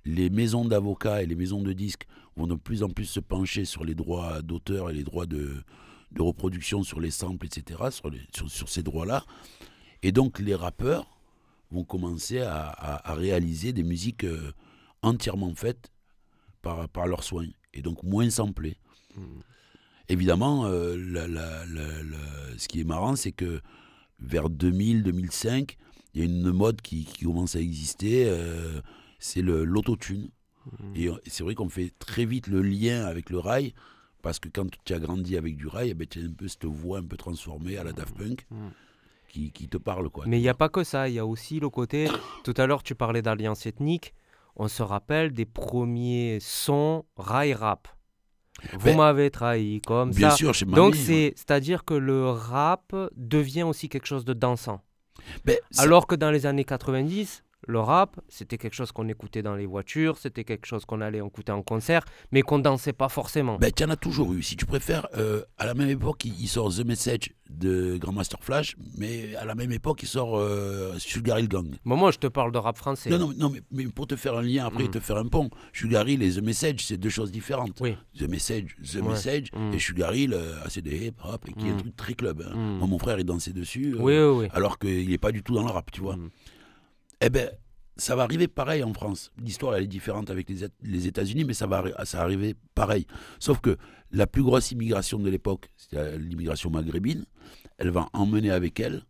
[0.04, 3.64] Les maisons d'avocats et les maisons de disques vont de plus en plus se pencher
[3.64, 5.62] sur les droits d'auteur et les droits de,
[6.12, 9.24] de reproduction sur les samples, etc., sur, les- sur, sur ces droits-là.
[10.02, 11.18] Et donc les rappeurs
[11.70, 14.52] vont commencer à, à- à réaliser des musiques euh,
[15.02, 15.90] entièrement faites
[16.62, 18.76] par, par leurs soins, et donc moins samplées.
[20.08, 23.60] Évidemment, euh, la- la- la- la- ce qui est marrant, c'est que
[24.18, 25.76] vers 2000-2005,
[26.14, 28.80] il y a une mode qui, qui commence à exister, euh,
[29.18, 30.30] c'est l'autotune.
[30.94, 33.72] Et euh, c'est vrai qu'on fait très vite le lien avec le rail,
[34.22, 36.48] parce que quand tu as grandi avec du rail, eh ben, tu as un peu
[36.48, 38.46] cette voix un peu transformée à la Daft Punk
[39.28, 40.10] qui, qui te parle.
[40.10, 40.24] Quoi.
[40.26, 42.08] Mais il n'y a pas que ça, il y a aussi le côté.
[42.44, 44.12] Tout à l'heure, tu parlais d'alliance ethnique.
[44.56, 47.88] On se rappelle des premiers sons rail rap.
[48.74, 50.36] Vous Ben, m'avez trahi comme Bien ça.
[50.36, 54.82] sûr, chez Donc, c'est, c'est-à-dire que le rap devient aussi quelque chose de dansant.
[55.44, 59.54] Ben, Alors que dans les années 90, le rap, c'était quelque chose qu'on écoutait dans
[59.54, 63.56] les voitures, c'était quelque chose qu'on allait écouter en concert, mais qu'on dansait pas forcément.
[63.58, 64.42] Ben, tu en as toujours eu.
[64.42, 68.76] Si tu préfères, euh, à la même époque, il, sort The Message de Grandmaster Flash,
[68.98, 71.68] mais à la même époque, il sort euh, Sugar Hill Gang.
[71.84, 73.10] Bon, moi, je te parle de rap français.
[73.10, 74.90] Non, non, non mais, mais pour te faire un lien après, Mhm.
[74.90, 77.78] te faire un pont, Sugar Hill et The Message, c'est deux choses différentes.
[77.80, 77.96] Oui.
[78.18, 79.02] The Message, The Ouais.
[79.10, 79.74] Message Mhm.
[79.74, 81.78] et Sugar Hill, euh, c'est des hip-hop, et qui est un Mhm.
[81.80, 82.44] truc très club.
[82.48, 82.54] hein.
[82.56, 84.48] Moi, mon frère, il dansait dessus, euh, Oui, oui, oui.
[84.52, 86.16] alors qu'il n'est pas du tout dans le rap, tu vois.
[87.20, 87.50] Eh ben,
[87.96, 89.30] ça va arriver pareil en France.
[89.42, 92.54] L'histoire, elle est différente avec les, Éta- les États-Unis, mais ça va, ça va arriver
[92.74, 93.06] pareil.
[93.38, 93.76] Sauf que
[94.10, 97.26] la plus grosse immigration de l'époque, c'est l'immigration maghrébine,
[97.78, 99.02] elle va emmener avec elle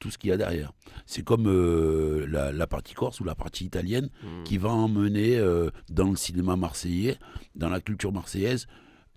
[0.00, 0.72] tout ce qu'il y a derrière.
[1.06, 4.42] C'est comme euh, la, la partie corse ou la partie italienne Mhm.
[4.44, 7.16] qui va emmener euh, dans le cinéma marseillais,
[7.54, 8.66] dans la culture marseillaise,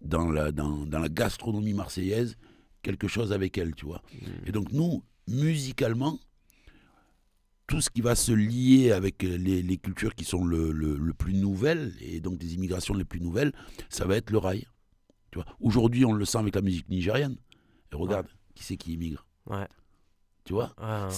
[0.02, 2.38] dans la, dans, dans la gastronomie marseillaise,
[2.84, 4.04] quelque chose avec elle, tu vois.
[4.46, 6.20] Et donc nous, musicalement,
[7.68, 11.13] tout ce qui va se lier avec les, les cultures qui sont le, le- le
[11.13, 13.53] plus nouvelles, et donc des immigrations les plus nouvelles,
[13.89, 14.66] ça va être le rail.
[15.32, 15.45] Tu vois.
[15.59, 17.38] Aujourd'hui, on le sent avec la musique nigérienne.
[17.91, 19.26] Et regarde, qui c'est qui immigre?
[19.47, 19.68] Ouais.
[20.43, 20.74] Tu vois?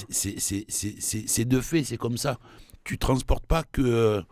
[0.09, 2.39] C'est- de fait, c'est comme ça.
[2.83, 4.23] Tu transportes pas que,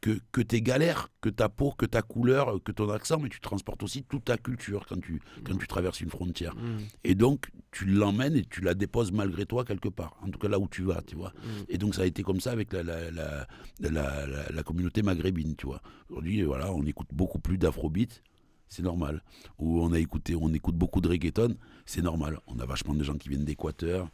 [0.00, 3.40] que, que tes galères, que ta peau, que ta couleur, que ton accent, mais tu
[3.40, 6.54] transportes aussi toute ta culture quand tu, quand tu traverses une frontière.
[6.54, 6.78] Mhm.
[7.04, 10.48] Et donc, tu l'emmènes et tu la déposes malgré toi quelque part, en tout cas
[10.48, 11.32] là où tu vas, tu vois.
[11.42, 11.64] Mhm.
[11.68, 13.46] Et donc, ça a été comme ça avec la, la, la,
[13.80, 15.82] la, la- la communauté maghrébine, tu vois.
[16.10, 18.22] Aujourd'hui, voilà, on écoute beaucoup plus d'afrobeat,
[18.68, 19.22] c'est normal.
[19.58, 22.38] Ou on a écouté, on écoute beaucoup de reggaeton, c'est normal.
[22.46, 24.08] On a vachement de gens qui viennent d'Équateur,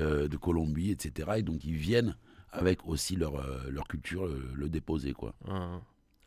[0.00, 1.28] euh, de Colombie, etc.
[1.36, 2.16] Et donc, ils viennent
[2.58, 5.34] avec aussi leur, euh, leur culture euh, le déposer, quoi.
[5.48, 5.80] Ah.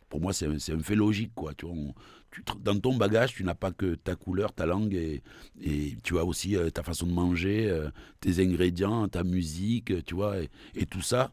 [0.10, 1.54] Pour moi, c'est un, un fait logique, quoi.
[1.54, 1.94] Tu vois, on-
[2.32, 5.22] tu te- dans ton bagage, tu n'as pas que ta couleur, ta langue, et,
[5.62, 10.16] et tu as aussi euh, ta façon de manger, euh, tes ingrédients, ta musique, tu
[10.16, 11.32] vois, et, et tout ça.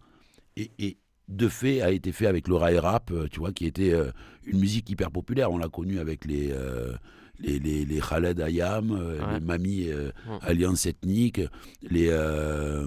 [0.57, 0.97] Et, et
[1.29, 4.11] de fait, a été fait avec le rail rap, tu vois, qui était euh,
[4.47, 5.51] une musique hyper populaire.
[5.51, 6.55] On l'a connu avec les,
[7.41, 9.35] les, les, les Khaled Ayam, Ouais.
[9.35, 10.39] les Mami euh, Ouais.
[10.43, 11.41] Alliance Ethnique,
[11.83, 12.87] les, euh,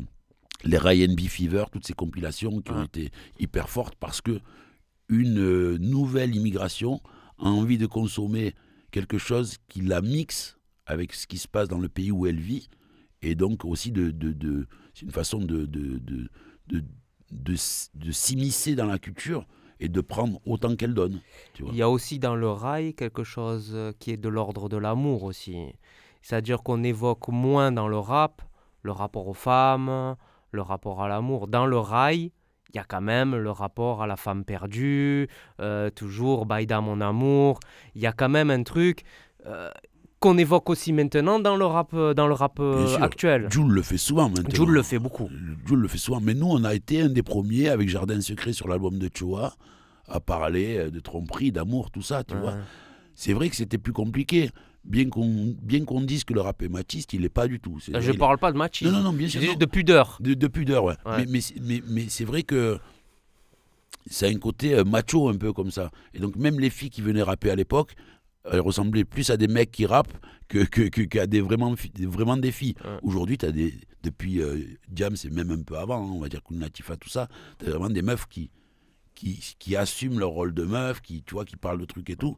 [0.64, 4.40] les Ryan B Fever, toutes ces compilations qui ont été hyper fortes parce que
[5.08, 7.02] une euh, nouvelle immigration
[7.40, 8.54] a envie de consommer
[8.92, 12.40] quelque chose qui la mixe avec ce qui se passe dans le pays où elle
[12.40, 12.70] vit
[13.22, 16.00] et donc aussi de, de, de- c'est une façon de de,
[16.68, 19.46] de, s'immiscer dans la culture
[19.80, 21.20] et de prendre autant qu'elle donne
[21.54, 21.72] tu vois.
[21.72, 24.78] Il y a aussi dans le rail quelque chose euh, qui est de l'ordre de
[24.78, 25.56] l'amour aussi.
[26.22, 28.42] C'est-à-dire qu'on évoque moins dans le rap
[28.82, 30.16] le rapport aux femmes,
[30.52, 31.48] le rapport à l'amour.
[31.48, 32.32] Dans le rail,
[32.74, 35.28] il y a quand même le rapport à la femme perdue,
[35.60, 37.60] euh, toujours Baïda mon amour.
[37.96, 39.04] Il y a quand même un truc
[39.48, 39.70] euh,
[40.20, 43.02] qu'on évoque aussi maintenant dans le rap, euh, dans le rap sûr.
[43.02, 43.48] actuel.
[43.50, 45.30] Jules le fait souvent maintenant Jules le fait beaucoup.
[45.66, 48.54] Jules le fait souvent mais nous on a été un des premiers avec Jardin secret
[48.54, 49.54] sur l'album de Choa
[50.08, 52.56] à parler de tromperie d'amour tout ça tu vois
[53.14, 54.50] c'est vrai que c'était plus compliqué
[54.84, 57.80] bien qu'on bien qu'on dise que le rap est machiste il n'est pas du tout
[57.80, 58.92] C'est- Je il- parle pas de machisme.
[58.92, 60.18] non non non bien sûr de pudeur.
[60.22, 60.96] De, de pudeur, ouais.
[61.06, 61.18] Ouais.
[61.20, 62.80] Mais, mais, c'est- mais, mais c'est vrai que
[64.10, 65.92] c'est un côté euh, macho un peu comme ça.
[66.14, 67.94] Et donc même les filles qui venaient rapper à l'époque,
[68.52, 70.14] elles ressemblaient plus à des mecs qui rappent
[70.48, 72.76] que, que, que- qu'à des vraiment, vraiment des filles.
[72.84, 72.98] Ouais.
[73.04, 73.74] Aujourd'hui, tu as des,
[74.04, 74.58] depuis euh,
[74.98, 77.28] et même un peu avant, hein, on va dire Queen Latifah, tout ça,
[77.60, 78.50] tu as vraiment des meufs qui,
[79.14, 82.16] qui, qui assument leur rôle de meuf, qui, tu vois, qui parlent de trucs et
[82.16, 82.38] tout.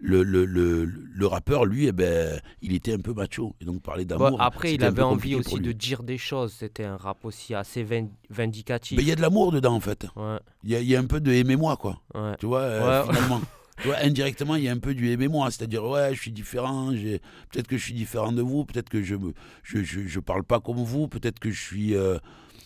[0.00, 3.56] Le, le, le, le rappeur, lui, eh ben, il était un peu macho.
[3.60, 4.40] Et donc parler Bon, d'amour.
[4.40, 6.52] après, il avait envie aussi de dire des choses.
[6.52, 8.96] C'était un rap aussi assez vin- vindicatif.
[8.96, 10.06] Mais il y a de l'amour dedans, en fait.
[10.14, 12.00] Ouais, Il y, a- il y a un peu de aimez-moi, quoi.
[12.14, 12.36] ouais.
[12.38, 13.06] Tu vois, euh, Ouais.
[13.12, 13.40] finalement.
[13.80, 16.92] tu vois, indirectement, il y a un peu du aimez-moi, c'est-à-dire, ouais, je suis différent,
[16.92, 19.32] peut-être que je suis différent de vous, peut-être que je ne
[19.64, 22.18] je, je, je, parle pas comme vous, peut-être que je suis, euh,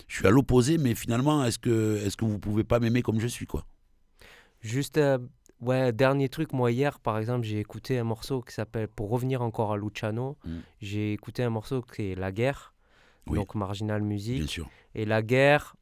[0.06, 3.20] je suis à l'opposé, mais finalement, est-ce que, est-ce que vous pouvez pas m'aimer comme
[3.20, 3.64] je suis, quoi?
[4.60, 5.18] Juste, euh,
[5.62, 9.40] ouais, dernier truc, moi hier, par exemple, j'ai écouté un morceau qui s'appelle, pour revenir
[9.42, 10.58] encore à Luciano, Mm.
[10.80, 12.74] j'ai écouté un morceau qui est La Guerre,
[13.26, 13.38] Oui.
[13.38, 14.38] donc Marginal Music.
[14.38, 14.68] Bien sûr.
[14.94, 15.74] Et la guerre,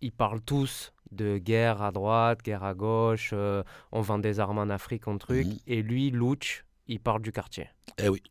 [0.00, 3.62] ils parlent tous de guerre à droite, guerre à gauche, euh,
[3.92, 5.46] on vend des armes en Afrique, un truc.
[5.46, 5.58] Mhm.
[5.66, 7.68] Et lui, Luch, il parle du quartier.
[7.98, 8.22] Eh oui.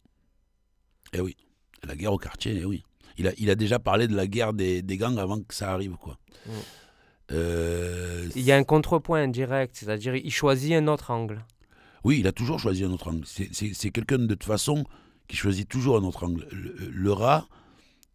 [1.13, 1.35] Eh oui.
[1.83, 2.83] La guerre au quartier, eh oui.
[3.17, 5.71] Il a, il a déjà parlé de la guerre des, des gangs avant que ça
[5.71, 6.17] arrive, quoi.
[6.47, 6.51] Mm.
[7.31, 11.45] Euh, Il y a un contrepoint direct, c'est-à-dire il choisit un autre angle.
[12.03, 13.23] Oui, il a toujours choisi un autre angle.
[13.25, 14.83] C'est- quelqu'un de toute façon
[15.27, 16.45] qui choisit toujours un autre angle.
[16.51, 17.47] Le, le rat,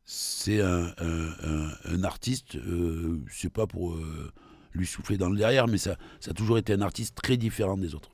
[0.05, 4.31] c'est un, un- un- un artiste, euh, c'est pas pour euh,
[4.73, 7.79] lui souffler dans le derrière, mais ça, ça a toujours été un artiste très différent
[7.79, 8.11] des autres.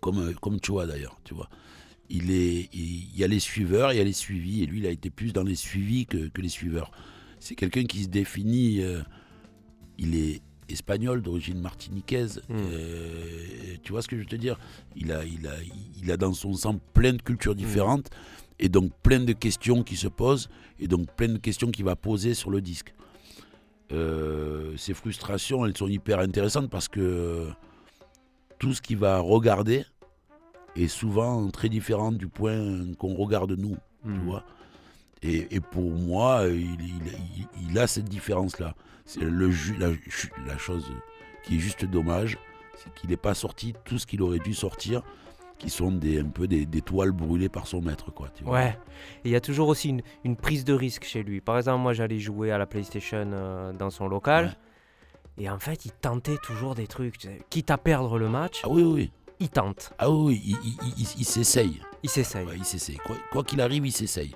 [0.00, 1.48] Comme, euh, comme Choa d'ailleurs, tu vois.
[2.10, 4.80] Il, est, il, il y a les suiveurs, il y a les suivis, et lui,
[4.80, 6.90] il a été plus dans les suivis que, que les suiveurs.
[7.40, 9.00] C'est quelqu'un qui se définit, euh,
[9.98, 12.54] il est espagnol d'origine martiniquaise, Mm.
[12.56, 14.58] euh, tu vois ce que je veux te dire?
[14.96, 15.52] Il a, il, a,
[16.02, 18.08] il a dans son sang plein de cultures différentes,
[18.58, 21.96] et donc plein de questions qui se posent, et donc plein de questions qu'il va
[21.96, 22.94] poser sur le disque.
[23.92, 27.48] Euh, ces frustrations, elles sont hyper intéressantes parce que
[28.58, 29.84] tout ce qu'il va regarder
[30.76, 34.24] est souvent très différent du point qu'on regarde nous, tu Mhm.
[34.24, 34.44] vois?
[35.22, 38.74] Et, et pour moi, il, il- il- il a cette différence-là.
[39.04, 40.90] C'est le ju- la, chose
[41.44, 42.38] qui est juste dommage,
[42.76, 45.02] c'est qu'il n'est pas sorti tout ce qu'il aurait dû sortir,
[45.58, 48.28] qui sont des, un peu des, des toiles brûlées par son maître, quoi.
[48.34, 48.54] tu vois.
[48.54, 48.78] Ouais.
[49.24, 51.40] Et il y a toujours aussi une, une prise de risque chez lui.
[51.40, 54.46] Par exemple, moi j'allais jouer à la PlayStation euh, dans son local.
[55.38, 55.44] Ouais.
[55.44, 57.16] Et en fait, il tentait toujours des trucs.
[57.18, 57.40] tu sais.
[57.48, 59.92] Quitte à perdre le match, Ah oui, oui, il tente.
[59.98, 60.42] Ah oui,
[61.18, 61.80] il, s'essaye.
[62.02, 62.44] Il s'essaye.
[62.46, 62.96] Ouais, il s'essaye.
[62.98, 64.34] Quoi quoi qu'il arrive, il s'essaye.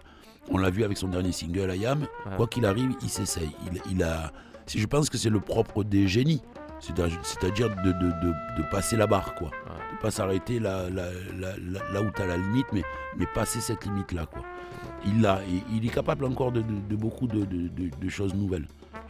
[0.50, 2.02] On l'a vu avec son dernier single, Ayam.
[2.02, 2.36] Ouais.
[2.36, 3.50] Quoi qu'il arrive, il s'essaye.
[3.72, 4.30] Il, il a.
[4.66, 6.42] si Je pense que c'est le propre des génies.
[6.78, 9.48] C'est-à- C'est-à-dire de, de, de- de passer la barre, quoi.
[9.48, 11.04] De pas s'arrêter là, là,
[11.38, 12.82] là, là- là où tu as la limite, mais,
[13.18, 14.42] mais passer cette limite-là, quoi.
[15.06, 15.40] Il, l'a,
[15.72, 16.60] il est capable encore de,
[16.96, 18.66] beaucoup de, choses nouvelles.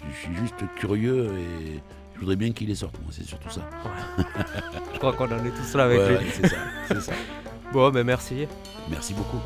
[0.08, 1.80] Je suis juste curieux et
[2.14, 3.62] je voudrais bien qu'il les sorte, moi, c'est surtout ça.
[4.94, 6.16] Je crois qu'on en est tous là avec Ouais, lui.
[6.16, 6.56] ouais, c'est ça,
[6.88, 7.12] c'est ça.
[7.72, 8.46] Bon, ben merci.
[8.88, 9.38] Merci beaucoup.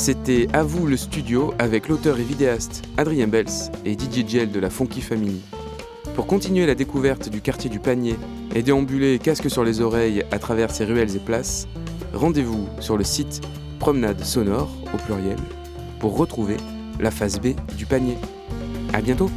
[0.00, 4.58] C'était À vous le studio avec l'auteur et vidéaste Adrien Bels et DJ Gel de
[4.58, 5.42] la Funky Family.
[6.14, 8.16] Pour continuer la découverte du quartier du panier
[8.54, 11.68] et déambuler casque sur les oreilles à travers ses ruelles et places,
[12.14, 13.42] rendez-vous sur le site
[13.78, 15.36] Promenade Sonore au pluriel
[15.98, 16.56] pour retrouver
[16.98, 18.16] la phase B du panier.
[18.94, 19.28] À bientôt!